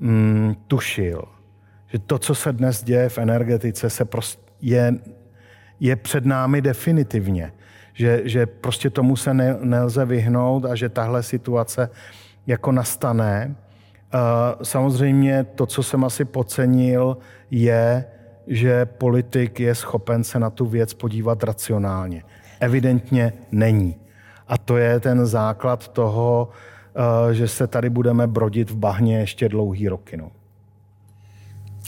[0.00, 1.22] mm, tušil,
[1.86, 4.94] že to, co se dnes děje v energetice, se prostě je,
[5.80, 7.52] je před námi definitivně.
[7.92, 11.90] Že, že prostě tomu se ne, nelze vyhnout a že tahle situace
[12.46, 13.56] jako nastane.
[14.62, 17.18] Samozřejmě to, co jsem asi pocenil,
[17.50, 18.04] je,
[18.46, 22.22] že politik je schopen se na tu věc podívat racionálně
[22.60, 23.96] evidentně není.
[24.48, 26.48] A to je ten základ toho,
[27.30, 30.16] eh, že se tady budeme brodit v bahně ještě dlouhý roky.
[30.16, 30.30] No.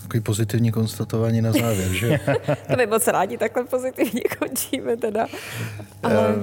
[0.02, 2.20] Takový pozitivní konstatování na závěr, že?
[2.70, 5.26] to my moc rádi takhle pozitivně končíme teda.
[6.02, 6.34] Ale...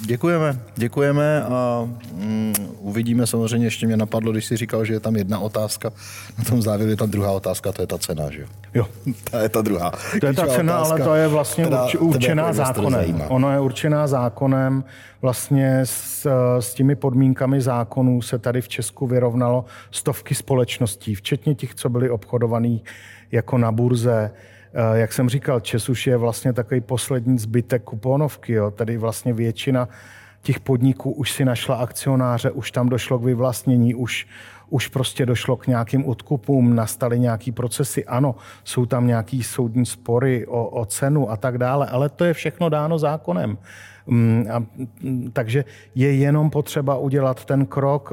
[0.00, 5.16] Děkujeme, děkujeme a mm, uvidíme samozřejmě, ještě mě napadlo, když jsi říkal, že je tam
[5.16, 5.92] jedna otázka,
[6.38, 8.46] na tom závěru je tam druhá otázka, to je ta cena, že jo?
[8.74, 8.86] Jo.
[9.30, 9.92] to je ta druhá.
[10.20, 13.22] To je ta cena, otázka, ale to je vlastně teda, určená zákonem.
[13.28, 14.84] Ono je určená zákonem,
[15.22, 16.26] vlastně s,
[16.60, 22.10] s těmi podmínkami zákonů se tady v Česku vyrovnalo stovky společností, včetně těch, co byly
[22.10, 22.82] obchodovaný
[23.32, 24.30] jako na burze,
[24.94, 28.52] jak jsem říkal, Čes už je vlastně takový poslední zbytek kuponovky.
[28.52, 28.70] Jo.
[28.70, 29.88] Tady vlastně většina
[30.42, 34.26] těch podniků už si našla akcionáře, už tam došlo k vyvlastnění, už,
[34.68, 38.04] už prostě došlo k nějakým odkupům, nastaly nějaký procesy.
[38.04, 38.34] Ano,
[38.64, 42.68] jsou tam nějaký soudní spory o, o cenu a tak dále, ale to je všechno
[42.68, 43.58] dáno zákonem.
[44.06, 44.44] Mm,
[45.02, 45.64] mm, takže
[45.94, 48.12] je jenom potřeba udělat ten krok.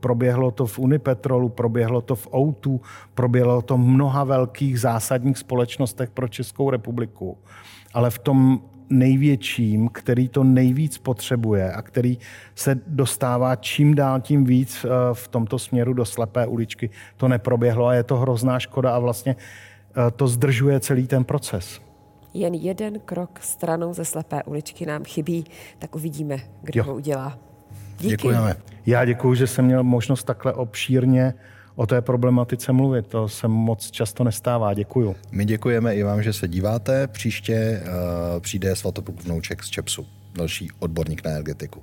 [0.00, 2.80] Proběhlo to v Unipetrolu, proběhlo to v Outu,
[3.14, 7.38] proběhlo to v mnoha velkých zásadních společnostech pro Českou republiku.
[7.94, 12.18] Ale v tom největším, který to nejvíc potřebuje a který
[12.54, 17.86] se dostává čím dál tím víc eh, v tomto směru do slepé uličky, to neproběhlo
[17.86, 21.89] a je to hrozná škoda a vlastně eh, to zdržuje celý ten proces.
[22.34, 25.44] Jen jeden krok stranou ze slepé uličky nám chybí,
[25.78, 26.84] tak uvidíme, kdo jo.
[26.84, 27.38] ho udělá.
[27.98, 28.10] Díky.
[28.10, 28.56] Děkujeme.
[28.86, 31.34] Já děkuji, že jsem měl možnost takhle obšírně
[31.76, 33.06] o té problematice mluvit.
[33.06, 34.74] To se moc často nestává.
[34.74, 35.16] Děkuju.
[35.32, 37.06] My děkujeme i vám, že se díváte.
[37.06, 41.82] Příště uh, přijde Svatopluk Vnouček z Čepsu, další odborník na energetiku.